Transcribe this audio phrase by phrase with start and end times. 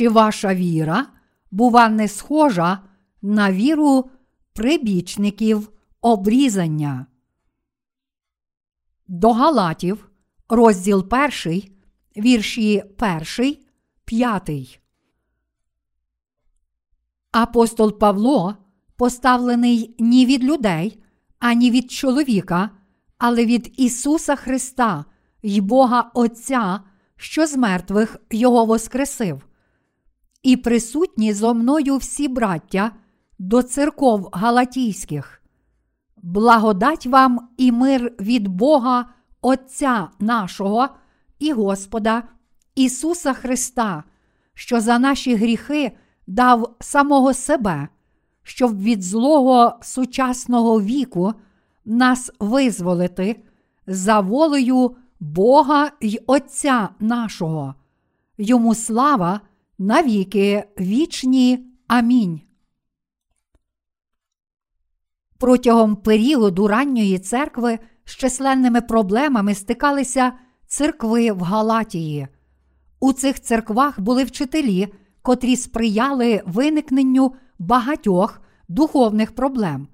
[0.00, 1.06] Чи ваша віра,
[1.50, 2.78] бува, не схожа
[3.22, 4.10] на віру
[4.52, 5.70] прибічників
[6.00, 7.06] обрізання?
[9.06, 10.10] До Галатів,
[10.48, 11.08] розділ
[11.44, 11.62] 1,
[12.16, 12.82] вірші
[13.38, 13.56] 1,
[14.04, 14.80] 5.
[17.32, 18.56] Апостол Павло
[18.96, 21.02] поставлений ні від людей,
[21.38, 22.70] ані від чоловіка,
[23.18, 25.04] але від Ісуса Христа
[25.42, 26.80] й Бога Отця,
[27.16, 29.49] що з мертвих Його воскресив.
[30.42, 32.92] І присутні зо мною всі браття
[33.38, 35.42] до церков Галатійських.
[36.22, 39.08] Благодать вам і мир від Бога
[39.42, 40.88] Отця нашого
[41.38, 42.22] і Господа
[42.74, 44.04] Ісуса Христа,
[44.54, 45.92] що за наші гріхи
[46.26, 47.88] дав самого себе,
[48.42, 51.34] щоб від злого сучасного віку
[51.84, 53.42] нас визволити
[53.86, 57.74] за волею Бога й Отця нашого.
[58.38, 59.40] Йому слава
[59.80, 61.66] навіки вічні.
[61.86, 62.40] Амінь.
[65.38, 70.32] Протягом періоду ранньої церкви з численними проблемами стикалися
[70.66, 72.28] церкви в Галатії.
[73.00, 74.88] У цих церквах були вчителі,
[75.22, 79.88] котрі сприяли виникненню багатьох духовних проблем.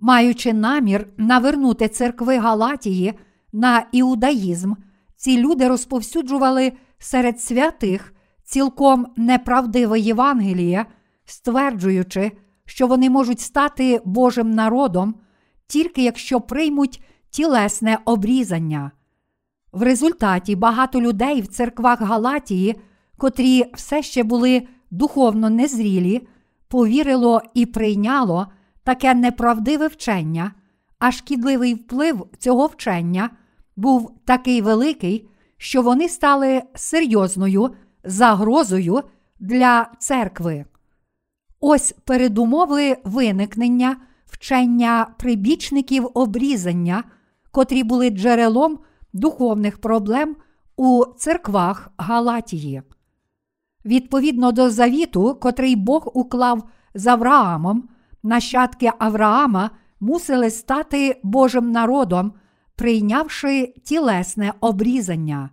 [0.00, 3.14] Маючи намір навернути церкви Галатії
[3.52, 4.74] на іудаїзм,
[5.16, 8.14] ці люди розповсюджували серед святих
[8.48, 10.86] цілком неправдиве Євангеліє,
[11.24, 12.32] стверджуючи,
[12.64, 15.14] що вони можуть стати Божим народом
[15.66, 18.90] тільки якщо приймуть тілесне обрізання.
[19.72, 22.76] В результаті багато людей в церквах Галатії,
[23.16, 26.28] котрі все ще були духовно незрілі,
[26.68, 28.46] повірило і прийняло
[28.84, 30.52] таке неправдиве вчення,
[30.98, 33.30] а шкідливий вплив цього вчення
[33.76, 37.70] був такий великий, що вони стали серйозною
[38.04, 39.02] загрозою
[39.40, 40.64] для церкви.
[41.60, 47.04] Ось передумови виникнення вчення прибічників обрізання,
[47.50, 48.78] котрі були джерелом
[49.12, 50.36] духовних проблем
[50.76, 52.82] у церквах Галатії.
[53.84, 57.88] Відповідно до завіту, котрий Бог уклав з Авраамом,
[58.22, 59.70] нащадки Авраама
[60.00, 62.32] мусили стати Божим народом,
[62.76, 65.50] прийнявши тілесне обрізання.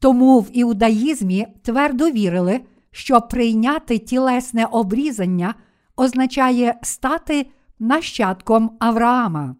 [0.00, 2.60] Тому в іудаїзмі твердо вірили,
[2.90, 5.54] що прийняти тілесне обрізання
[5.96, 7.46] означає стати
[7.78, 9.56] нащадком Авраама.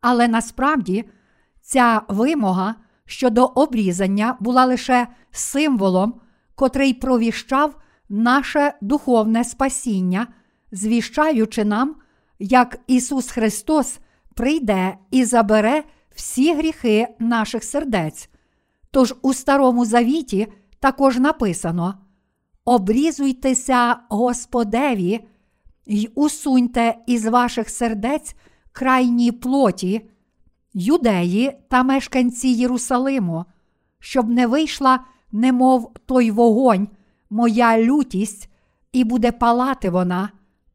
[0.00, 1.04] Але насправді
[1.62, 2.74] ця вимога
[3.06, 6.20] щодо обрізання була лише символом,
[6.54, 7.76] котрий провіщав
[8.08, 10.26] наше духовне спасіння,
[10.72, 11.96] звіщаючи нам,
[12.38, 13.98] як Ісус Христос
[14.34, 15.84] прийде і забере
[16.14, 18.30] всі гріхи наших сердець.
[18.90, 20.46] Тож у Старому Завіті
[20.80, 21.94] також написано:
[22.64, 25.20] Обрізуйтеся Господеві
[25.86, 28.34] й усуньте із ваших сердець
[28.72, 30.10] крайні плоті,
[30.74, 33.44] юдеї та мешканці Єрусалиму,
[33.98, 35.00] щоб не вийшла,
[35.32, 36.88] немов той вогонь,
[37.30, 38.50] моя лютість,
[38.92, 40.30] і буде палати вона,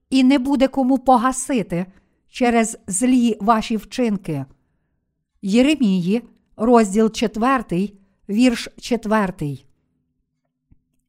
[0.09, 1.85] і не буде кому погасити
[2.29, 4.45] через злі ваші вчинки.
[5.41, 6.21] Єремії,
[6.57, 7.89] розділ 4,
[8.29, 9.57] вірш 4.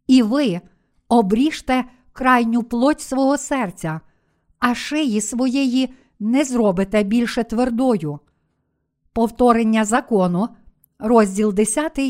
[0.06, 0.60] І ви
[1.08, 4.00] обріжте крайню плоть свого серця,
[4.58, 8.18] а шиї своєї не зробите більше твердою.
[9.12, 10.48] Повторення закону,
[10.98, 12.00] розділ 10,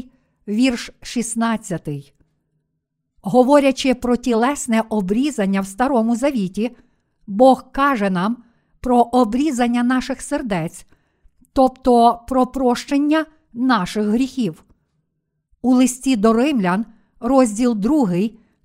[0.49, 2.15] вірш 16.
[3.23, 6.77] Говорячи про тілесне обрізання в Старому Завіті,
[7.27, 8.37] Бог каже нам
[8.81, 10.87] про обрізання наших сердець,
[11.53, 14.64] тобто про прощення наших гріхів.
[15.65, 16.87] У листі до римлян,
[17.21, 18.09] розділ 2,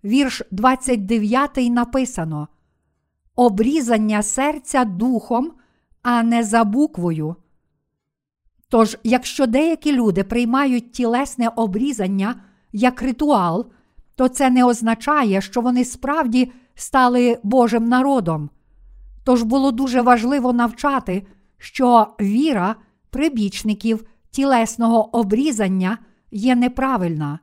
[0.04, 2.48] вірш 29 написано:
[3.36, 5.51] Обрізання серця духом,
[6.01, 7.36] а не за буквою.
[8.69, 12.36] Тож, якщо деякі люди приймають тілесне обрізання
[12.72, 13.72] як ритуал,
[14.16, 18.50] то це не означає, що вони справді стали Божим народом.
[19.24, 22.75] Тож було дуже важливо навчати, що віра
[23.10, 25.98] прибічників тілесного обрізання
[26.31, 27.40] є неправильна.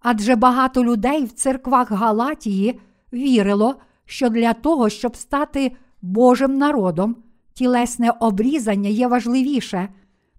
[0.00, 2.80] Адже багато людей в церквах Галатії
[3.12, 3.74] вірило,
[4.04, 5.72] що для того, щоб стати
[6.02, 7.16] Божим народом,
[7.54, 9.88] тілесне обрізання є важливіше,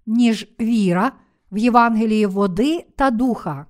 [0.06, 1.12] ніж віра
[1.52, 3.66] в Євангелії води та духа.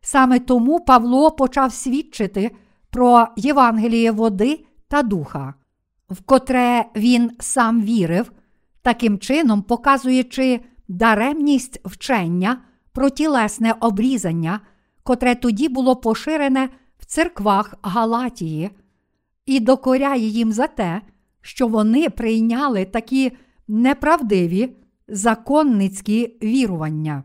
[0.00, 2.50] Саме тому Павло почав свідчити
[2.90, 5.54] про Євангеліє води та духа,
[6.10, 8.32] в котре він сам вірив,
[8.82, 12.58] таким чином показуючи даремність вчення
[12.92, 14.60] про тілесне обрізання,
[15.02, 16.68] котре тоді було поширене
[16.98, 18.70] в церквах Галатії,
[19.46, 21.02] і докоряє їм за те,
[21.40, 23.32] що вони прийняли такі
[23.68, 24.76] неправдиві
[25.08, 27.24] законницькі вірування.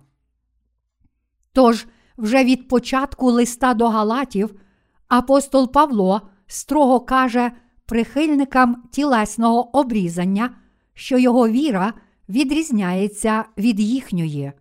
[1.54, 1.88] Тож,
[2.18, 4.60] вже від початку листа до Галатів
[5.08, 7.52] апостол Павло строго каже
[7.86, 10.56] прихильникам тілесного обрізання,
[10.94, 11.94] що його віра
[12.30, 14.52] відрізняється від їхньої.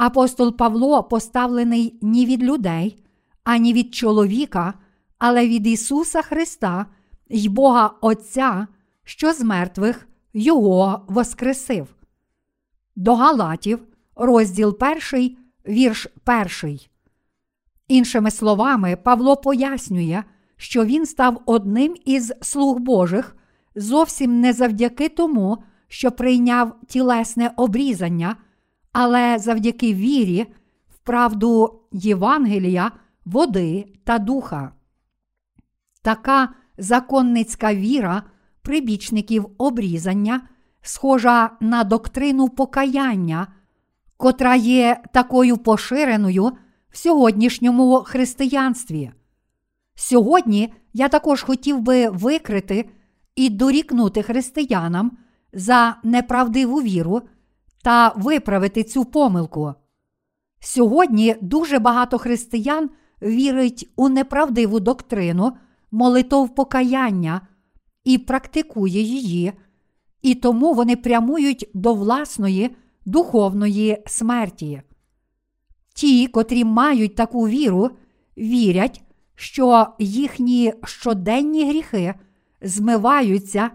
[0.00, 3.04] Апостол Павло поставлений ні від людей,
[3.44, 4.74] ані від чоловіка,
[5.18, 6.86] але від Ісуса Христа
[7.28, 8.66] й Бога Отця,
[9.04, 11.88] що з мертвих Його воскресив.
[12.96, 13.82] До Галатів,
[14.16, 14.78] розділ
[15.12, 15.36] 1,
[15.68, 16.06] вірш
[16.62, 16.78] 1.
[17.88, 20.24] Іншими словами, Павло пояснює,
[20.56, 23.36] що він став одним із слуг Божих
[23.74, 25.58] зовсім не завдяки тому,
[25.88, 28.36] що прийняв тілесне обрізання,
[28.92, 30.46] але завдяки вірі,
[30.88, 32.92] в правду Євангелія,
[33.24, 34.72] води та духа.
[36.02, 36.48] Така
[36.78, 38.22] законницька віра
[38.62, 40.40] прибічників обрізання
[40.82, 43.46] схожа на доктрину покаяння,
[44.16, 46.52] котра є такою поширеною
[46.90, 49.10] в сьогоднішньому християнстві.
[49.94, 52.88] Сьогодні я також хотів би викрити
[53.36, 55.18] і дорікнути християнам
[55.52, 57.22] за неправдиву віру
[57.82, 59.74] та виправити цю помилку.
[60.60, 62.90] Сьогодні дуже багато християн
[63.22, 65.52] вірить у неправдиву доктрину
[65.90, 67.40] молитов покаяння
[68.04, 69.52] і практикує її,
[70.22, 74.82] і тому вони прямують до власної духовної смерті.
[75.94, 77.90] Ті, котрі мають таку віру,
[78.38, 79.02] вірять,
[79.34, 82.14] що їхні щоденні гріхи
[82.62, 83.70] змиваються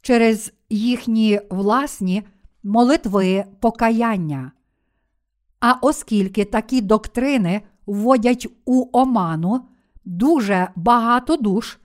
[0.00, 2.22] через їхні власні
[2.68, 4.52] молитви покаяння.
[5.60, 9.60] А оскільки такі доктрини вводять у оману
[10.04, 11.78] дуже багато душ,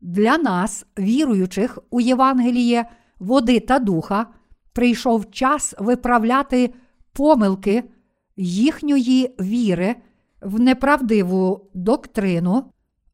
[0.00, 4.26] для нас, віруючих у Євангеліє води та духа,
[4.72, 6.74] прийшов час виправляти
[7.12, 7.84] помилки
[8.36, 9.96] їхньої віри
[10.40, 12.64] в неправдиву доктрину,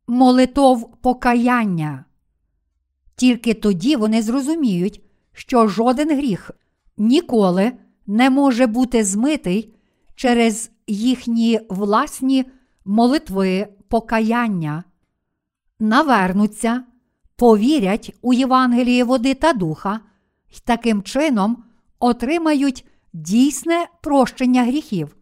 [0.06, 2.04] молитов покаяння.
[3.16, 5.02] Тільки тоді вони зрозуміють,
[5.32, 6.50] що жоден гріх
[6.96, 7.72] ніколи
[8.06, 9.74] не може бути змитий
[10.14, 12.44] через їхні власні
[12.84, 14.84] молитви покаяння,
[15.78, 16.84] навернуться,
[17.36, 20.00] повірять у Євангеліє води та духа
[20.50, 21.64] і таким чином
[21.98, 25.16] отримають дійсне прощення гріхів.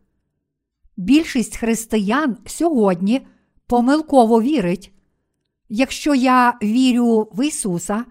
[0.96, 3.26] Більшість християн сьогодні
[3.66, 4.92] помилково вірить.
[5.68, 8.04] Якщо я вірю в Ісуса,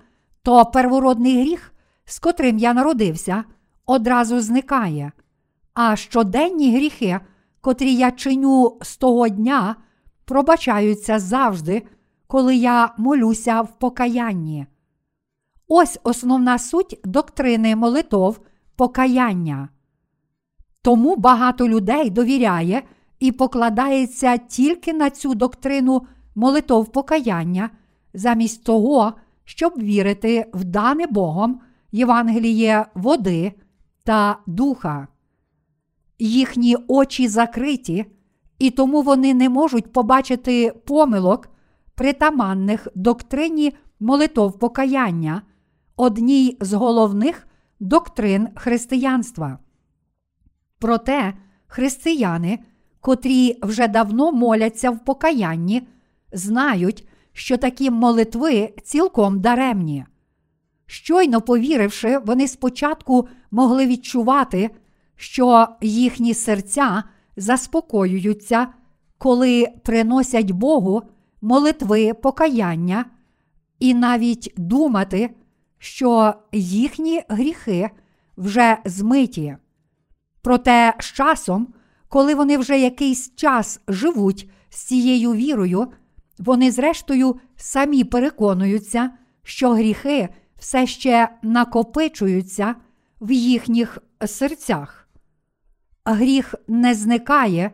[0.43, 1.70] то первородний гріх,
[2.11, 3.43] з котрим я народився,
[3.85, 5.11] одразу зникає,
[5.73, 7.19] а щоденні гріхи,
[7.61, 9.75] котрі я чиню з того дня,
[10.25, 11.83] пробачаються завжди,
[12.27, 14.65] коли я молюся в покаянні.
[15.67, 18.39] Ось основна суть доктрини молитов
[18.75, 19.69] покаяння.
[20.81, 22.83] Тому багато людей довіряє
[23.19, 27.69] і покладається тільки на цю доктрину молитов покаяння,
[28.13, 29.13] замість того,
[29.45, 33.53] щоб вірити в дане Богом Євангеліє води
[34.03, 35.07] та духа.
[36.19, 38.05] Їхні очі закриті,
[38.60, 41.50] і тому вони не можуть побачити помилок,
[41.95, 45.41] притаманних доктрині молитов покаяння,
[45.95, 47.48] одній з головних
[47.79, 49.60] доктрин християнства.
[50.79, 51.33] Проте
[51.67, 52.60] християни,
[53.00, 55.88] котрі вже давно моляться в покаянні,
[56.31, 60.05] знають, що такі молитви цілком даремні.
[60.91, 64.69] Щойно повіривши, вони спочатку могли відчувати,
[65.15, 67.03] що їхні серця
[67.36, 68.67] заспокоюються,
[69.17, 71.01] коли приносять Богу
[71.41, 73.05] молитви покаяння,
[73.79, 75.29] і навіть думати,
[75.77, 77.89] що їхні гріхи
[78.38, 79.57] вже змиті.
[80.41, 81.74] Проте з часом,
[82.10, 85.88] коли вони вже якийсь час живуть з цією вірою,
[86.39, 89.12] вони, зрештою, самі переконуються,
[89.43, 90.29] що гріхи
[90.62, 92.75] все ще накопичуються
[93.22, 95.08] в їхніх серцях.
[96.06, 97.72] Гріх не зникає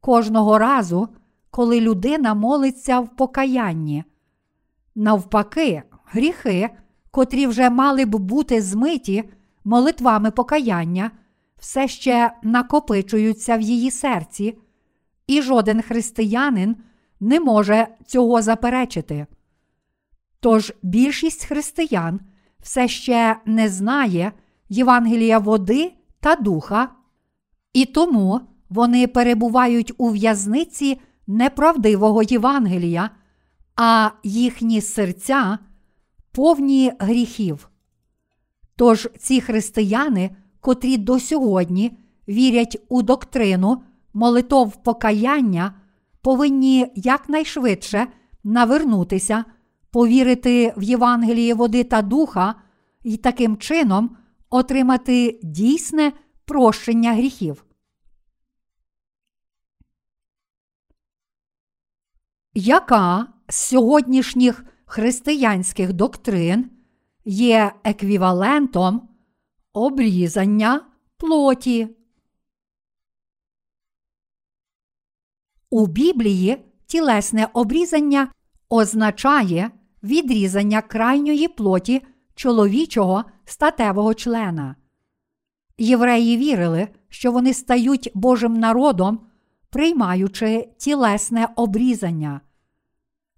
[0.00, 1.08] кожного разу,
[1.50, 4.04] коли людина молиться в покаянні.
[4.94, 6.70] Навпаки, гріхи,
[7.10, 9.24] котрі вже мали б бути змиті
[9.64, 11.10] молитвами покаяння,
[11.58, 14.58] все ще накопичуються в її серці,
[15.26, 16.76] і жоден християнин
[17.20, 19.26] не може цього заперечити.
[20.40, 22.20] Тож більшість християн
[22.62, 24.32] все ще не знає
[24.68, 26.88] Євангелія води та духа,
[27.72, 33.10] і тому вони перебувають у в'язниці неправдивого Євангелія,
[33.76, 35.58] а їхні серця
[36.32, 37.68] повні гріхів.
[38.76, 40.30] Тож ці християни,
[40.60, 43.82] котрі до сьогодні вірять у доктрину
[44.14, 45.74] молитов покаяння,
[46.22, 48.06] повинні якнайшвидше
[48.44, 49.44] навернутися,
[49.90, 52.54] повірити в Євангеліє води та духа
[53.02, 54.16] і таким чином
[54.50, 56.12] отримати дійсне
[56.44, 57.64] прощення гріхів.
[62.54, 66.70] Яка з сьогоднішніх християнських доктрин
[67.24, 69.08] є еквівалентом
[69.72, 71.88] обрізання плоті?
[75.70, 78.32] У Біблії тілесне обрізання
[78.68, 79.70] означає
[80.02, 82.02] відрізання крайньої плоті
[82.34, 84.76] чоловічого статевого члена.
[85.78, 89.20] Євреї вірили, що вони стають Божим народом,
[89.70, 92.40] приймаючи тілесне обрізання.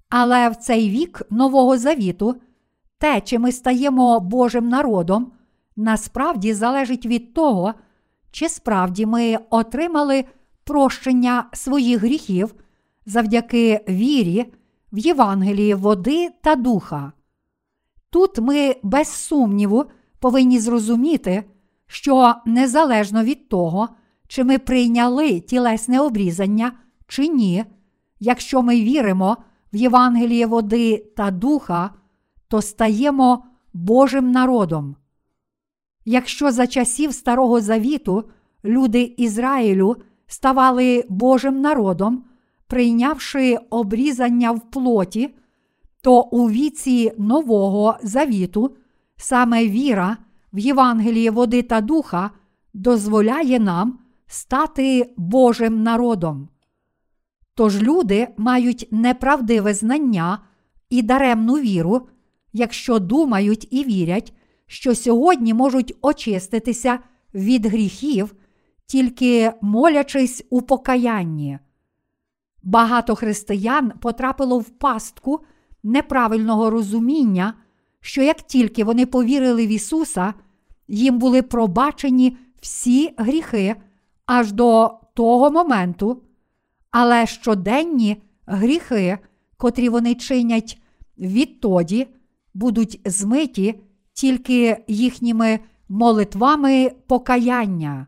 [0.09, 2.37] Але в цей вік Нового Завіту
[2.99, 5.33] те, чи ми стаємо Божим народом,
[5.77, 7.75] насправді залежить від того,
[8.31, 10.25] чи справді ми отримали
[10.65, 12.55] прощення своїх гріхів
[13.07, 14.53] завдяки вірі
[14.93, 17.13] в Євангелії води та духа.
[18.11, 19.85] Тут ми без сумніву
[20.19, 21.45] повинні зрозуміти,
[21.87, 23.89] що незалежно від того,
[24.29, 26.73] чи ми прийняли тілесне обрізання
[27.07, 27.65] чи ні,
[28.21, 29.37] якщо ми віримо
[29.73, 31.91] в Євангеліє води та духа,
[32.49, 34.97] то стаємо Божим народом.
[36.05, 38.25] Якщо за часів Старого Завіту
[38.65, 39.97] люди Ізраїлю
[40.27, 42.25] ставали Божим народом,
[42.73, 45.35] прийнявши обрізання в плоті,
[46.03, 48.77] то у віці Нового Завіту
[49.17, 50.17] саме віра
[50.53, 52.31] в Євангеліє води та духа
[52.75, 56.49] дозволяє нам стати Божим народом.
[57.55, 60.39] Тож люди мають неправдиве знання
[60.91, 62.09] і даремну віру,
[62.53, 64.33] якщо думають і вірять,
[64.67, 66.99] що сьогодні можуть очиститися
[67.35, 68.35] від гріхів,
[68.87, 71.59] тільки молячись у покаянні.
[72.63, 75.41] Багато християн потрапило в пастку
[75.83, 77.55] неправильного розуміння,
[78.01, 80.35] що як тільки вони повірили в Ісуса,
[80.89, 83.77] їм були пробачені всі гріхи
[84.27, 86.23] аж до того моменту,
[86.91, 89.19] але щоденні гріхи,
[89.57, 90.83] котрі вони чинять
[91.19, 92.09] відтоді,
[92.55, 93.81] будуть змиті
[94.13, 98.07] тільки їхніми молитвами покаяння.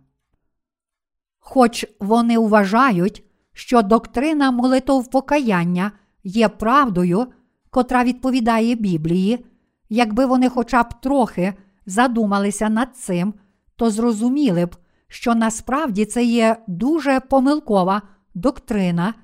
[1.39, 3.24] Хоч вони вважають,
[3.55, 5.93] що доктрина молитов покаяння
[6.25, 7.27] є правдою,
[7.71, 9.47] котра відповідає Біблії,
[9.89, 11.55] якби вони хоча б трохи
[11.87, 13.35] задумалися над цим,
[13.77, 14.77] то зрозуміли б,
[15.09, 18.03] що насправді це є дуже помилкова
[18.35, 19.15] доктрина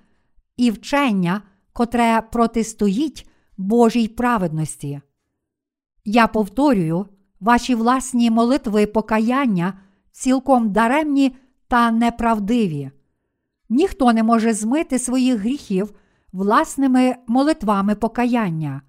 [0.57, 5.01] і вчення, котре протистоїть Божій праведності.
[6.05, 7.07] Я повторюю,
[7.41, 9.75] ваші власні молитви покаяння
[10.13, 11.37] цілком даремні
[11.69, 12.91] та неправдиві.
[13.71, 15.95] Ніхто не може змити своїх гріхів
[16.33, 18.83] власними молитвами покаяння.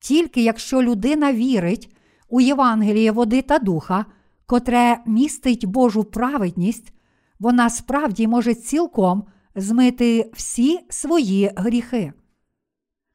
[0.00, 1.96] Тільки якщо людина вірить
[2.28, 4.06] у Євангеліє води та духа,
[4.46, 6.92] котре містить Божу праведність,
[7.38, 12.12] вона справді може цілком змити всі свої гріхи.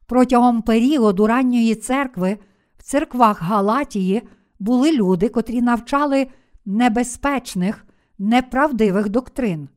[0.06, 2.38] Протягом періоду ранньої церкви
[2.78, 4.22] в церквах Галатії
[4.60, 6.28] були люди, котрі навчали
[6.66, 7.86] небезпечних,
[8.18, 9.70] неправдивих доктрин.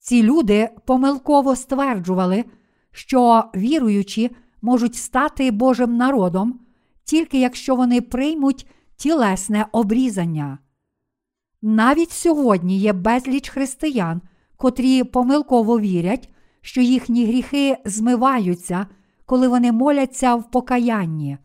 [0.00, 2.44] Ці люди помилково стверджували,
[2.92, 4.30] що віруючі
[4.62, 6.60] можуть стати Божим народом,
[7.04, 8.66] тільки якщо вони приймуть
[8.96, 10.58] тілесне обрізання.
[11.62, 14.20] Навіть сьогодні є безліч християн,
[14.56, 16.28] котрі помилково вірять,
[16.60, 18.86] що їхні гріхи змиваються,
[19.26, 21.38] коли вони моляться в покаянні.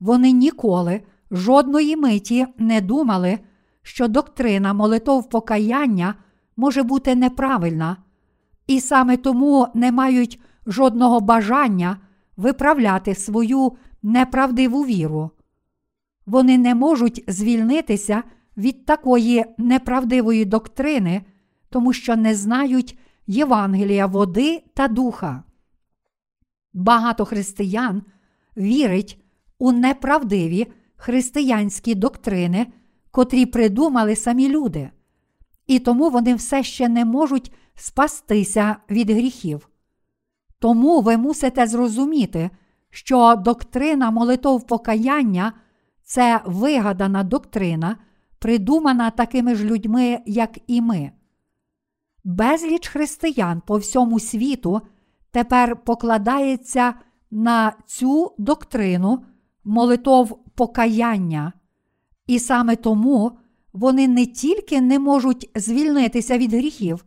[0.00, 1.00] Вони ніколи
[1.30, 3.38] жодної миті не думали,
[3.82, 6.14] що доктрина молитов покаяння
[6.56, 7.96] може бути неправильна,
[8.66, 11.96] і саме тому не мають жодного бажання
[12.36, 15.30] виправляти свою неправдиву віру.
[16.26, 18.22] Вони не можуть звільнитися
[18.56, 21.22] від такої неправдивої доктрини,
[21.70, 25.44] тому що не знають Євангелія води та духа.
[26.72, 28.02] Багато християн
[28.56, 29.24] вірить
[29.58, 32.66] у неправдиві християнські доктрини,
[33.10, 34.90] котрі придумали самі люди,
[35.66, 39.68] і тому вони все ще не можуть спастися від гріхів.
[40.58, 42.50] Тому ви мусите зрозуміти,
[42.90, 45.52] що доктрина молитов покаяння
[46.02, 47.96] це вигадана доктрина,
[48.38, 51.12] придумана такими ж людьми, як і ми.
[52.24, 54.80] Безліч християн по всьому світу
[55.30, 56.94] тепер покладається
[57.30, 59.24] на цю доктрину
[59.64, 61.52] молитов покаяння,
[62.26, 63.38] і саме тому
[63.74, 67.04] вони не тільки не можуть звільнитися від гріхів,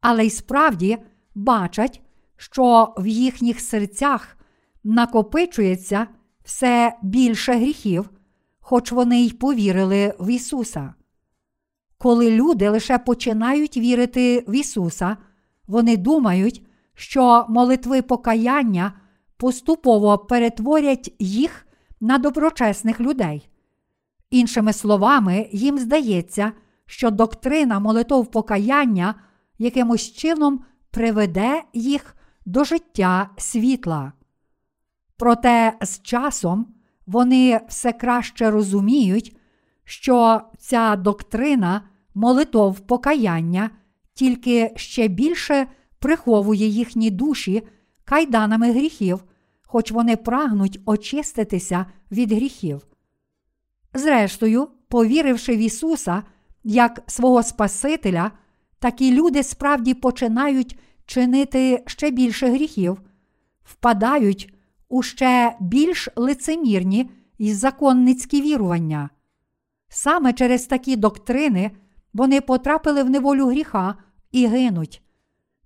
[0.00, 0.98] але й справді
[1.34, 2.00] бачать,
[2.36, 4.36] що в їхніх серцях
[4.84, 6.06] накопичується
[6.44, 8.10] все більше гріхів,
[8.60, 10.94] хоч вони й повірили в Ісуса.
[11.98, 15.16] Коли люди лише починають вірити в Ісуса,
[15.66, 18.92] вони думають, що молитви покаяння
[19.36, 21.66] поступово перетворять їх
[22.00, 23.48] на доброчесних людей.
[24.32, 26.52] Іншими словами, їм здається,
[26.86, 29.14] що доктрина молитов покаяння
[29.58, 34.12] якимось чином приведе їх до життя світла.
[35.16, 36.66] Проте з часом
[37.06, 39.36] вони все краще розуміють,
[39.84, 41.82] що ця доктрина
[42.14, 43.70] молитов покаяння
[44.14, 45.66] тільки ще більше
[45.98, 47.62] приховує їхні душі
[48.04, 49.24] кайданами гріхів,
[49.66, 52.86] хоч вони прагнуть очиститися від гріхів.
[53.94, 56.22] Зрештою, повіривши в Ісуса
[56.64, 58.30] як свого Спасителя,
[58.78, 63.00] такі люди справді починають чинити ще більше гріхів,
[63.64, 64.54] впадають
[64.88, 69.10] у ще більш лицемірні і законницькі вірування.
[69.88, 71.70] Саме через такі доктрини
[72.14, 73.94] вони потрапили в неволю гріха
[74.32, 75.02] і гинуть.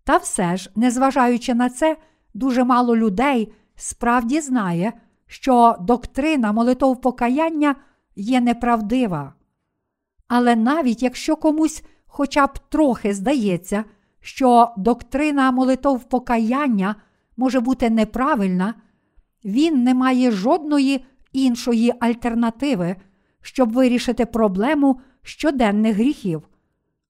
[0.04, 1.96] Та все ж, незважаючи на це,
[2.34, 4.92] дуже мало людей справді знає,
[5.26, 7.74] що доктрина молитов покаяння
[8.16, 9.34] є неправдива.
[10.28, 13.84] Але навіть якщо комусь хоча б трохи здається,
[14.20, 16.96] що доктрина молитов покаяння
[17.36, 18.74] може бути неправильна,
[19.44, 22.96] він не має жодної іншої альтернативи,
[23.42, 26.42] щоб вирішити проблему щоденних гріхів,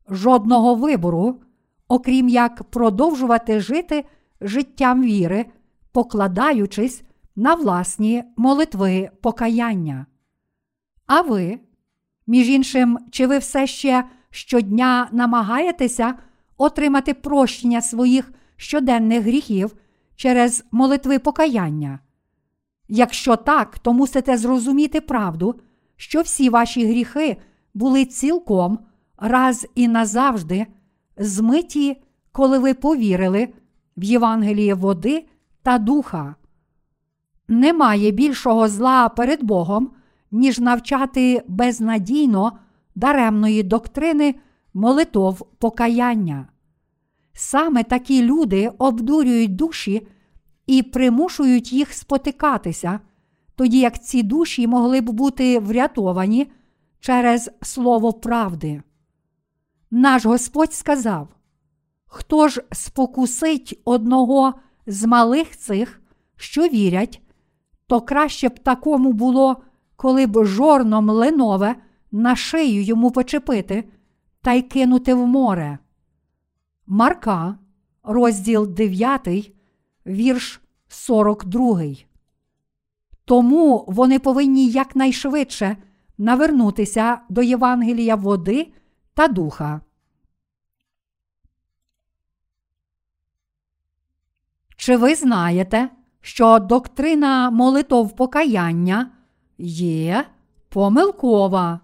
[0.09, 1.40] жодного вибору,
[1.88, 4.04] окрім як продовжувати жити
[4.40, 5.46] життям віри,
[5.92, 7.02] покладаючись
[7.37, 10.07] на власні молитви покаяння.
[11.06, 11.58] А ви,
[12.26, 16.14] між іншим, чи ви все ще щодня намагаєтеся
[16.56, 19.76] отримати прощення своїх щоденних гріхів
[20.16, 22.00] через молитви покаяння?
[22.88, 25.60] Якщо так, то мусите зрозуміти правду,
[25.96, 27.36] що всі ваші гріхи
[27.74, 28.78] були цілком
[29.18, 30.66] раз і назавжди
[31.16, 33.48] змиті, коли ви повірили
[33.96, 35.26] в Євангеліє води
[35.62, 36.34] та духа.
[37.48, 39.90] Немає більшого зла перед Богом,
[40.37, 42.59] ніж навчати безнадійно
[42.94, 44.35] даремної доктрини
[44.75, 46.49] молитов покаяння.
[47.33, 50.07] Саме такі люди обдурюють душі
[50.66, 53.01] і примушують їх спотикатися,
[53.55, 56.53] тоді як ці душі могли б бути врятовані
[57.01, 58.83] через слово правди.
[59.90, 61.29] Наш Господь сказав:
[62.07, 64.55] Хто ж спокусить одного
[64.87, 66.03] з малих цих,
[66.37, 67.22] що вірять,
[67.87, 69.62] то краще б такому було,
[69.96, 71.76] коли б жорно млинове
[72.12, 73.85] на шию йому почепити
[74.42, 75.78] та й кинути в море.
[76.87, 77.59] Марка,
[78.02, 79.52] розділ 9,
[80.06, 81.82] вірш 42.
[83.24, 85.76] Тому вони повинні якнайшвидше
[86.18, 88.72] навернутися до Євангелія води
[89.14, 89.80] та духа.
[94.76, 99.15] Чи ви знаєте, що доктрина молитов покаяння
[99.58, 100.24] є
[100.68, 101.80] помилкова?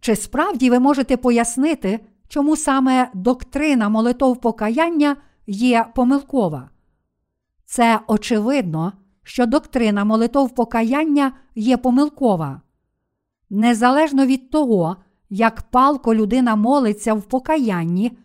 [0.00, 5.16] Чи справді ви можете пояснити, чому саме доктрина молитов покаяння
[5.46, 6.70] є помилкова?
[7.64, 12.60] Це очевидно, що доктрина молитов покаяння є помилкова.
[13.50, 14.96] Незалежно від того,
[15.30, 18.18] як палко людина молиться в покаянні,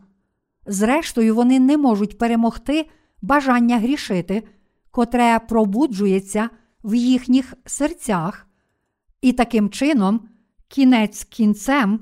[0.66, 2.88] Зрештою, вони не можуть перемогти
[3.22, 4.42] бажання грішити,
[4.90, 6.50] котре пробуджується
[6.85, 8.46] в їхніх серцях,
[9.22, 10.20] і таким чином,
[10.68, 12.00] кінець кінцем,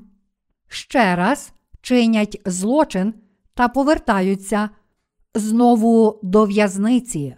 [0.68, 3.14] ще раз чинять злочин
[3.55, 4.70] та повертаються
[5.35, 7.37] знову до в'язниці.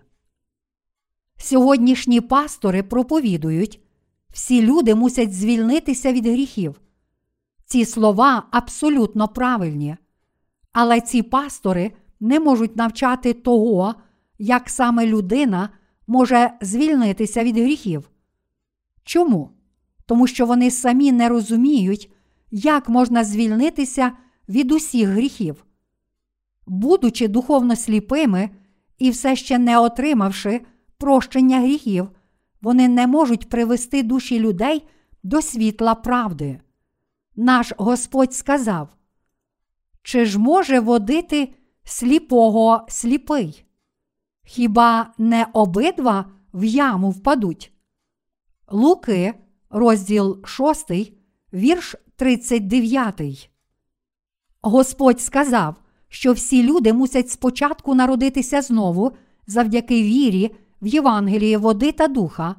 [1.36, 3.80] Сьогоднішні пастори проповідують,
[4.30, 6.80] всі люди мусять звільнитися від гріхів.
[7.64, 9.96] Ці слова абсолютно правильні,
[10.72, 13.94] але ці пастори не можуть навчати того,
[14.38, 15.70] як саме людина
[16.06, 18.10] може звільнитися від гріхів.
[19.04, 19.50] Чому?
[20.06, 22.12] Тому що вони самі не розуміють,
[22.50, 24.12] як можна звільнитися
[24.48, 25.64] від усіх гріхів.
[26.66, 28.50] Будучи духовно сліпими
[28.98, 30.60] і все ще не отримавши
[30.98, 32.10] прощення гріхів,
[32.60, 34.88] вони не можуть привести душі людей
[35.22, 36.60] до світла правди.
[37.36, 38.88] Наш Господь сказав:
[40.02, 43.64] Чи ж може водити сліпого сліпий?
[44.44, 47.72] Хіба не обидва в яму впадуть?
[48.68, 49.34] Луки,
[49.70, 51.17] розділ 6,
[51.52, 53.50] вірш 39.
[54.62, 55.74] Господь сказав,
[56.08, 59.12] що всі люди мусять спочатку народитися знову
[59.46, 62.54] завдяки вірі в Євангелії води та духа,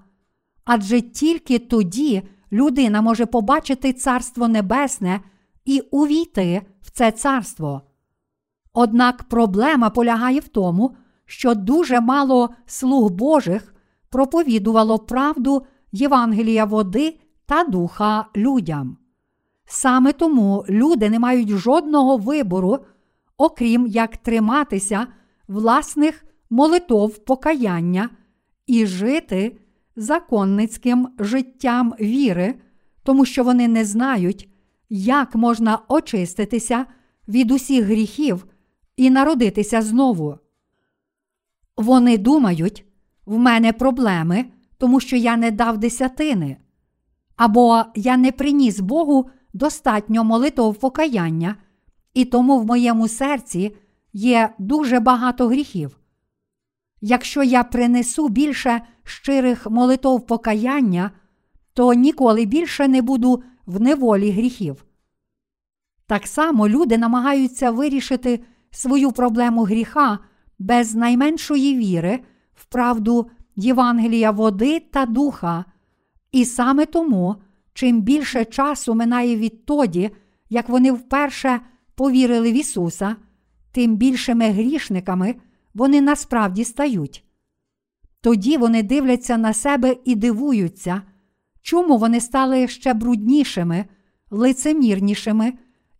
[0.66, 2.22] адже тільки тоді
[2.52, 5.22] людина може побачити Царство Небесне
[5.66, 7.82] і увійти в це царство.
[8.74, 13.76] Однак проблема полягає в тому, що дуже мало слуг Божих
[14.10, 18.98] проповідувало правду Євангелія води та духа людям.
[19.66, 22.80] Саме тому люди не мають жодного вибору,
[23.38, 25.08] окрім як триматися
[25.48, 28.10] власних молитов покаяння
[28.68, 29.58] і жити
[29.96, 32.56] законницьким життям віри,
[33.04, 34.50] тому що вони не знають,
[34.90, 36.86] як можна очиститися
[37.28, 38.46] від усіх гріхів
[38.98, 40.38] і народитися знову.
[41.78, 42.86] Вони думають,
[43.26, 44.46] в мене проблеми,
[44.78, 46.58] тому що я не дав десятини,
[47.40, 51.56] або я не приніс Богу достатньо молитов покаяння,
[52.14, 53.76] і тому в моєму серці
[54.14, 56.00] є дуже багато гріхів.
[57.02, 61.12] Якщо я принесу більше щирих молитов покаяння,
[61.74, 64.86] то ніколи більше не буду в неволі гріхів.
[66.08, 68.40] Так само люди намагаються вирішити
[68.72, 70.20] свою проблему гріха
[70.60, 72.20] без найменшої віри
[72.54, 75.66] в правду Євангелія води та духа,
[76.32, 77.36] і саме тому,
[77.74, 80.10] чим більше часу минає відтоді,
[80.50, 81.60] як вони вперше
[81.96, 83.16] повірили в Ісуса,
[83.72, 85.36] тим більшими грішниками
[85.74, 87.24] вони насправді стають.
[88.22, 91.02] Тоді вони дивляться на себе і дивуються,
[91.62, 93.86] чому вони стали ще бруднішими,
[94.30, 95.54] лицемірнішими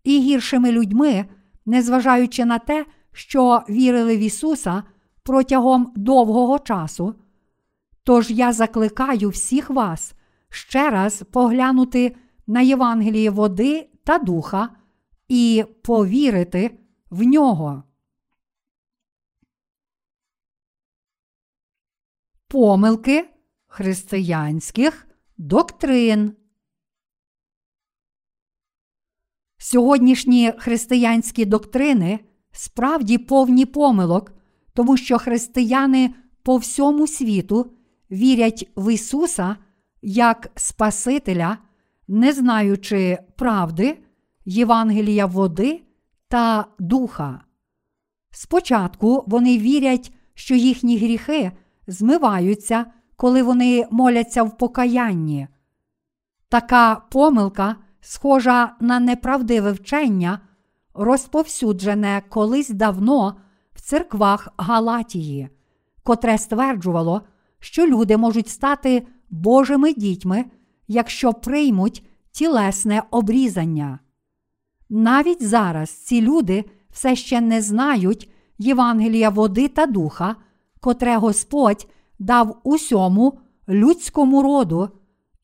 [0.04, 1.26] і гіршими людьми,
[1.66, 4.84] незважаючи на те, що вірили в Ісуса
[5.24, 7.16] протягом довгого часу.
[8.04, 10.14] Тож я закликаю всіх вас
[10.50, 12.16] ще раз поглянути
[12.48, 14.70] на Євангеліє води та духа
[15.28, 17.84] і повірити в нього.
[22.48, 23.30] Помилки
[23.68, 25.08] християнських
[25.38, 26.36] доктрин.
[29.58, 32.20] Сьогоднішні християнські доктрини
[32.52, 34.32] справді повні помилок,
[34.74, 37.74] тому що християни по всьому світу
[38.12, 39.56] вірять в Ісуса
[40.02, 41.58] як Спасителя,
[42.08, 43.98] не знаючи правди,
[44.46, 45.82] Євангелія води
[46.28, 47.42] та духа.
[48.32, 51.52] Спочатку вони вірять, що їхні гріхи
[51.88, 52.86] змиваються,
[53.16, 55.48] коли вони моляться в покаянні.
[56.50, 60.40] Така помилка схожа на неправдиве вчення,
[60.94, 63.36] розповсюджене колись давно
[63.74, 65.50] в церквах Галатії,
[66.04, 67.22] котре стверджувало,
[67.60, 70.46] що люди можуть стати Божими дітьми,
[70.88, 74.00] якщо приймуть тілесне обрізання.
[74.90, 80.36] Навіть зараз ці люди все ще не знають Євангелія води та духа,
[80.80, 81.88] котре Господь
[82.20, 83.40] дав усьому
[83.70, 84.90] людському роду,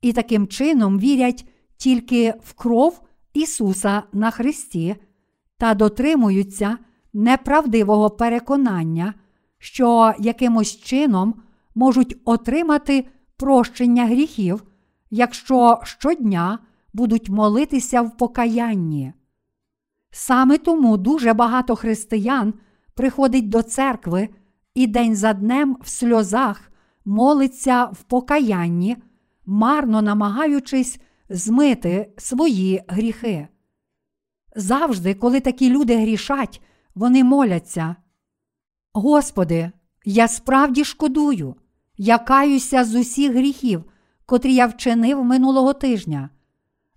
[0.02, 1.46] і таким чином вірять
[1.78, 3.02] тільки в кров
[3.34, 4.96] Ісуса на Христі
[5.58, 6.78] та дотримуються
[7.14, 9.14] неправдивого переконання,
[9.58, 11.34] що якимось чином
[11.76, 13.06] можуть отримати
[13.38, 14.64] прощення гріхів,
[15.10, 16.60] якщо щодня
[16.94, 19.14] будуть молитися в покаянні.
[20.12, 22.54] Саме тому дуже багато християн
[22.94, 24.30] приходить до церкви
[24.76, 26.72] і день за днем в сльозах
[27.06, 28.98] молиться в покаянні,
[29.46, 33.48] марно намагаючись змити свої гріхи.
[34.56, 36.62] Завжди, коли такі люди грішать,
[36.96, 37.96] вони моляться.
[38.94, 39.72] Господи,
[40.06, 41.56] я справді шкодую,
[41.98, 43.84] я каюся з усіх гріхів,
[44.26, 46.30] котрі я вчинив минулого тижня.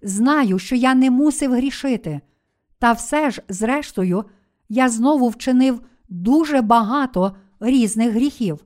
[0.03, 2.21] Знаю, що я не мусив грішити,
[2.79, 4.25] та все ж, зрештою,
[4.69, 8.65] я знову вчинив дуже багато різних гріхів.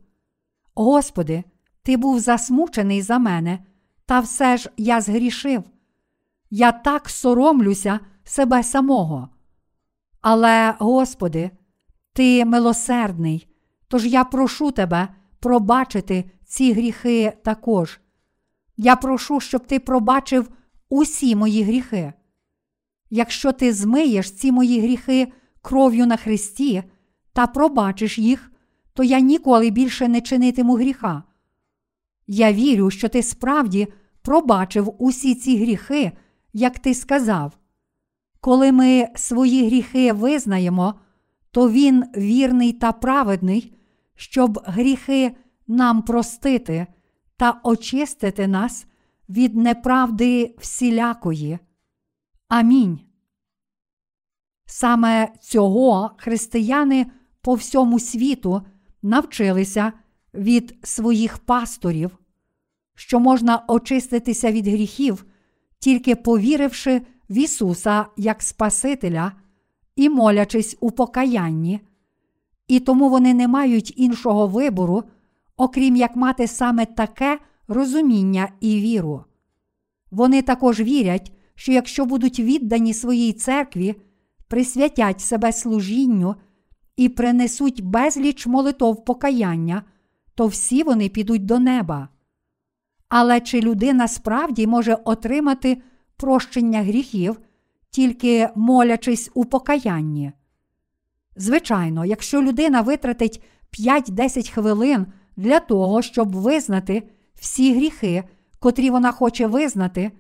[0.75, 1.45] Господи,
[1.83, 3.59] Ти був засмучений за мене,
[4.07, 5.63] та все ж я згрішив.
[6.51, 9.29] Я так соромлюся себе самого.
[10.21, 11.51] Але, Господи,
[12.13, 13.47] Ти милосердний,
[13.89, 15.09] тож я прошу Тебе
[15.43, 18.01] пробачити ці гріхи також.
[18.77, 20.51] Я прошу, щоб Ти пробачив
[20.89, 22.13] усі мої гріхи.
[23.11, 26.83] Якщо ти змиєш ці мої гріхи кров'ю на Христі
[27.33, 28.53] та пробачиш їх,
[28.93, 31.23] то я ніколи більше не чинитиму гріха.
[32.27, 33.89] Я вірю, що ти справді
[34.23, 36.13] пробачив усі ці гріхи,
[36.53, 37.59] як ти сказав.
[38.41, 40.95] Коли ми свої гріхи визнаємо,
[41.51, 43.75] то Він вірний та праведний,
[44.23, 46.87] щоб гріхи нам простити
[47.37, 48.87] та очистити нас
[49.29, 51.59] від неправди всілякої.
[52.49, 53.01] Амінь.
[54.67, 57.07] Саме цього християни
[57.41, 58.63] по всьому світу
[59.03, 59.93] навчилися
[60.35, 62.19] від своїх пасторів,
[62.95, 65.27] що можна очиститися від гріхів,
[65.79, 69.33] тільки повіривши в Ісуса як Спасителя
[69.97, 71.81] і молячись у покаянні,
[72.69, 75.03] і тому вони не мають іншого вибору,
[75.57, 79.25] окрім як мати саме таке розуміння і віру.
[80.11, 83.95] Вони також вірять, що якщо будуть віддані своїй церкві,
[84.49, 86.35] присвятять себе служінню
[86.97, 89.83] і принесуть безліч молитов покаяння,
[90.35, 92.09] то всі вони підуть до неба.
[93.09, 95.83] Але чи людина справді може отримати
[96.17, 97.41] прощення гріхів,
[97.91, 100.33] тільки молячись у покаянні?
[101.37, 103.43] Звичайно, якщо людина витратить
[103.79, 107.03] 5-10 хвилин для того, щоб визнати
[107.35, 108.25] всі гріхи,
[108.59, 110.13] котрі вона хоче визнати,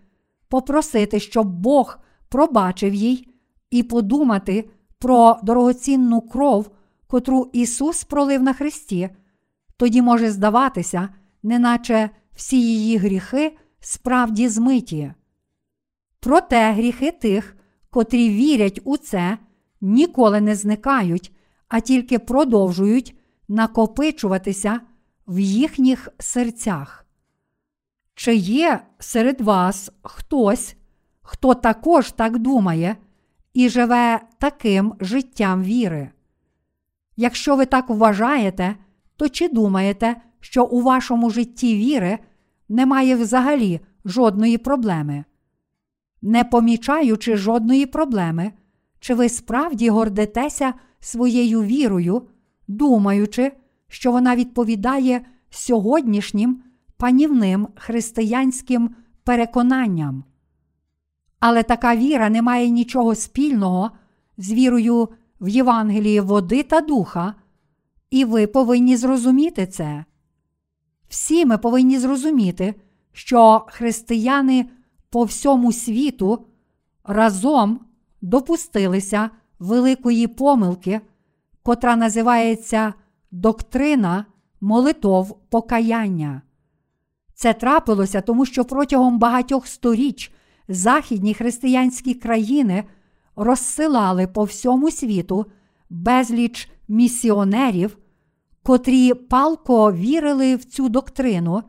[0.48, 1.98] попросити, щоб Бог
[2.29, 3.29] пробачив їй,
[3.70, 6.70] і подумати про дорогоцінну кров,
[7.07, 9.11] котру Ісус пролив на Христі,
[9.77, 11.09] тоді може здаватися,
[11.42, 15.12] неначе всі її гріхи справді змиті.
[16.20, 17.57] Проте гріхи тих,
[17.90, 19.38] котрі вірять у це,
[19.82, 21.32] ніколи не зникають,
[21.68, 23.16] а тільки продовжують
[23.48, 24.80] накопичуватися
[25.26, 27.06] в їхніх серцях.
[28.14, 30.76] Чи є серед вас хтось,
[31.22, 32.96] хто також так думає
[33.54, 36.10] і живе таким життям віри?
[37.16, 38.76] Якщо ви так вважаєте,
[39.16, 42.18] то чи думаєте, що у вашому житті віри
[42.68, 45.24] немає взагалі жодної проблеми?
[46.22, 48.52] Не помічаючи жодної проблеми,
[49.02, 52.22] чи ви справді гордитеся своєю вірою,
[52.68, 53.52] думаючи,
[53.88, 56.62] що вона відповідає сьогоднішнім
[56.96, 60.24] панівним християнським переконанням?
[61.40, 63.90] Але така віра не має нічого спільного
[64.36, 65.08] з вірою
[65.40, 67.34] в Євангелії води та духа,
[68.10, 70.04] і ви повинні зрозуміти це.
[71.08, 72.74] Всі ми повинні зрозуміти,
[73.12, 74.66] що християни
[75.10, 76.46] по всьому світу
[77.04, 77.80] разом
[78.22, 81.00] допустилися великої помилки,
[81.62, 82.94] котра називається
[83.30, 84.26] доктрина
[84.61, 86.42] молитов покаяння.
[87.35, 90.32] Це трапилося тому, що протягом багатьох сторіч
[90.68, 92.85] західні християнські країни
[93.37, 95.46] розсилали по всьому світу
[95.90, 97.98] безліч місіонерів,
[98.62, 101.62] котрі палко вірили в цю доктрину,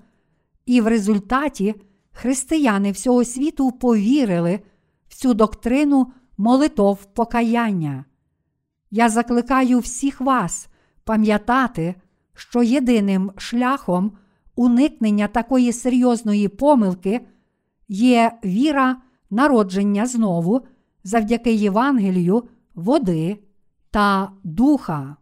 [0.66, 1.76] і в результаті
[2.12, 4.60] християни всього світу повірили
[5.08, 8.06] в цю доктрину молитов покаяння.
[8.92, 10.68] Я закликаю всіх вас
[11.04, 11.96] пам'ятати,
[12.34, 14.18] що єдиним шляхом
[14.56, 17.28] уникнення такої серйозної помилки
[17.88, 20.62] є віра народження знову
[21.04, 22.44] завдяки Євангелію,
[22.76, 23.40] води
[23.92, 25.16] та духа.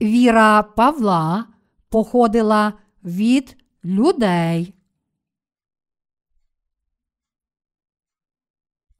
[0.00, 1.46] Віра Павла
[1.88, 2.72] походила
[3.04, 4.77] від людей.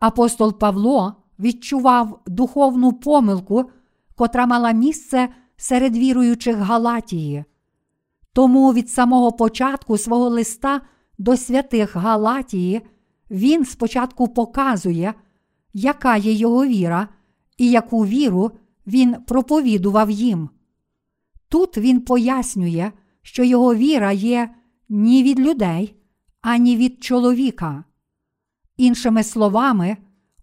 [0.01, 3.71] Апостол Павло відчував духовну помилку,
[4.15, 7.45] котра мала місце серед віруючих Галатії.
[8.33, 10.81] Тому від самого початку свого листа
[11.19, 12.83] до святих Галатії
[13.31, 15.15] він спочатку показує,
[15.73, 17.09] яка є його віра
[17.57, 18.51] і яку віру
[18.87, 20.49] він проповідував їм.
[21.49, 24.55] Тут він пояснює, що його віра є
[24.89, 25.95] ні від людей,
[26.41, 27.85] ані від чоловіка.
[28.79, 29.97] Іншими словами,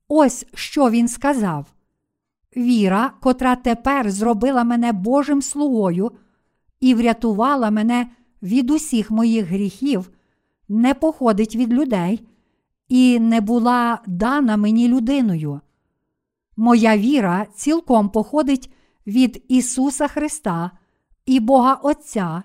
[0.07, 1.65] ось що він сказав:
[2.57, 6.11] Віра, котра тепер зробила мене Божим слугою
[6.79, 8.07] і врятувала мене
[8.41, 10.11] від усіх моїх гріхів,
[10.69, 12.27] не походить від людей
[12.87, 15.61] і не була дана мені людиною.
[16.57, 18.73] Моя віра цілком походить
[19.07, 20.71] від Ісуса Христа
[21.25, 22.43] і Бога Отця,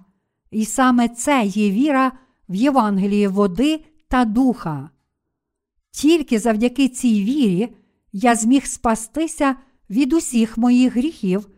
[0.50, 2.12] і саме це є віра
[2.48, 4.90] в Євангелії води та духа.
[5.90, 7.74] Тільки завдяки цій вірі
[8.12, 9.57] я зміг спастися
[9.90, 11.48] від усіх моїх гріхів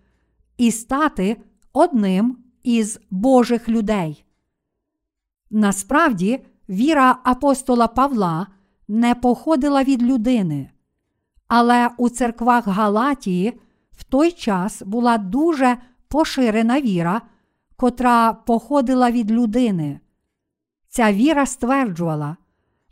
[0.57, 1.37] і стати
[1.73, 4.25] одним із Божих людей.
[5.51, 8.47] Насправді, віра апостола Павла
[8.88, 10.71] не походила від людини,
[11.49, 13.61] але у церквах Галатії
[13.92, 15.77] в той час була дуже
[16.09, 17.23] поширена віра,
[17.77, 20.01] котра походила від людини.
[20.88, 22.37] Ця віра стверджувала,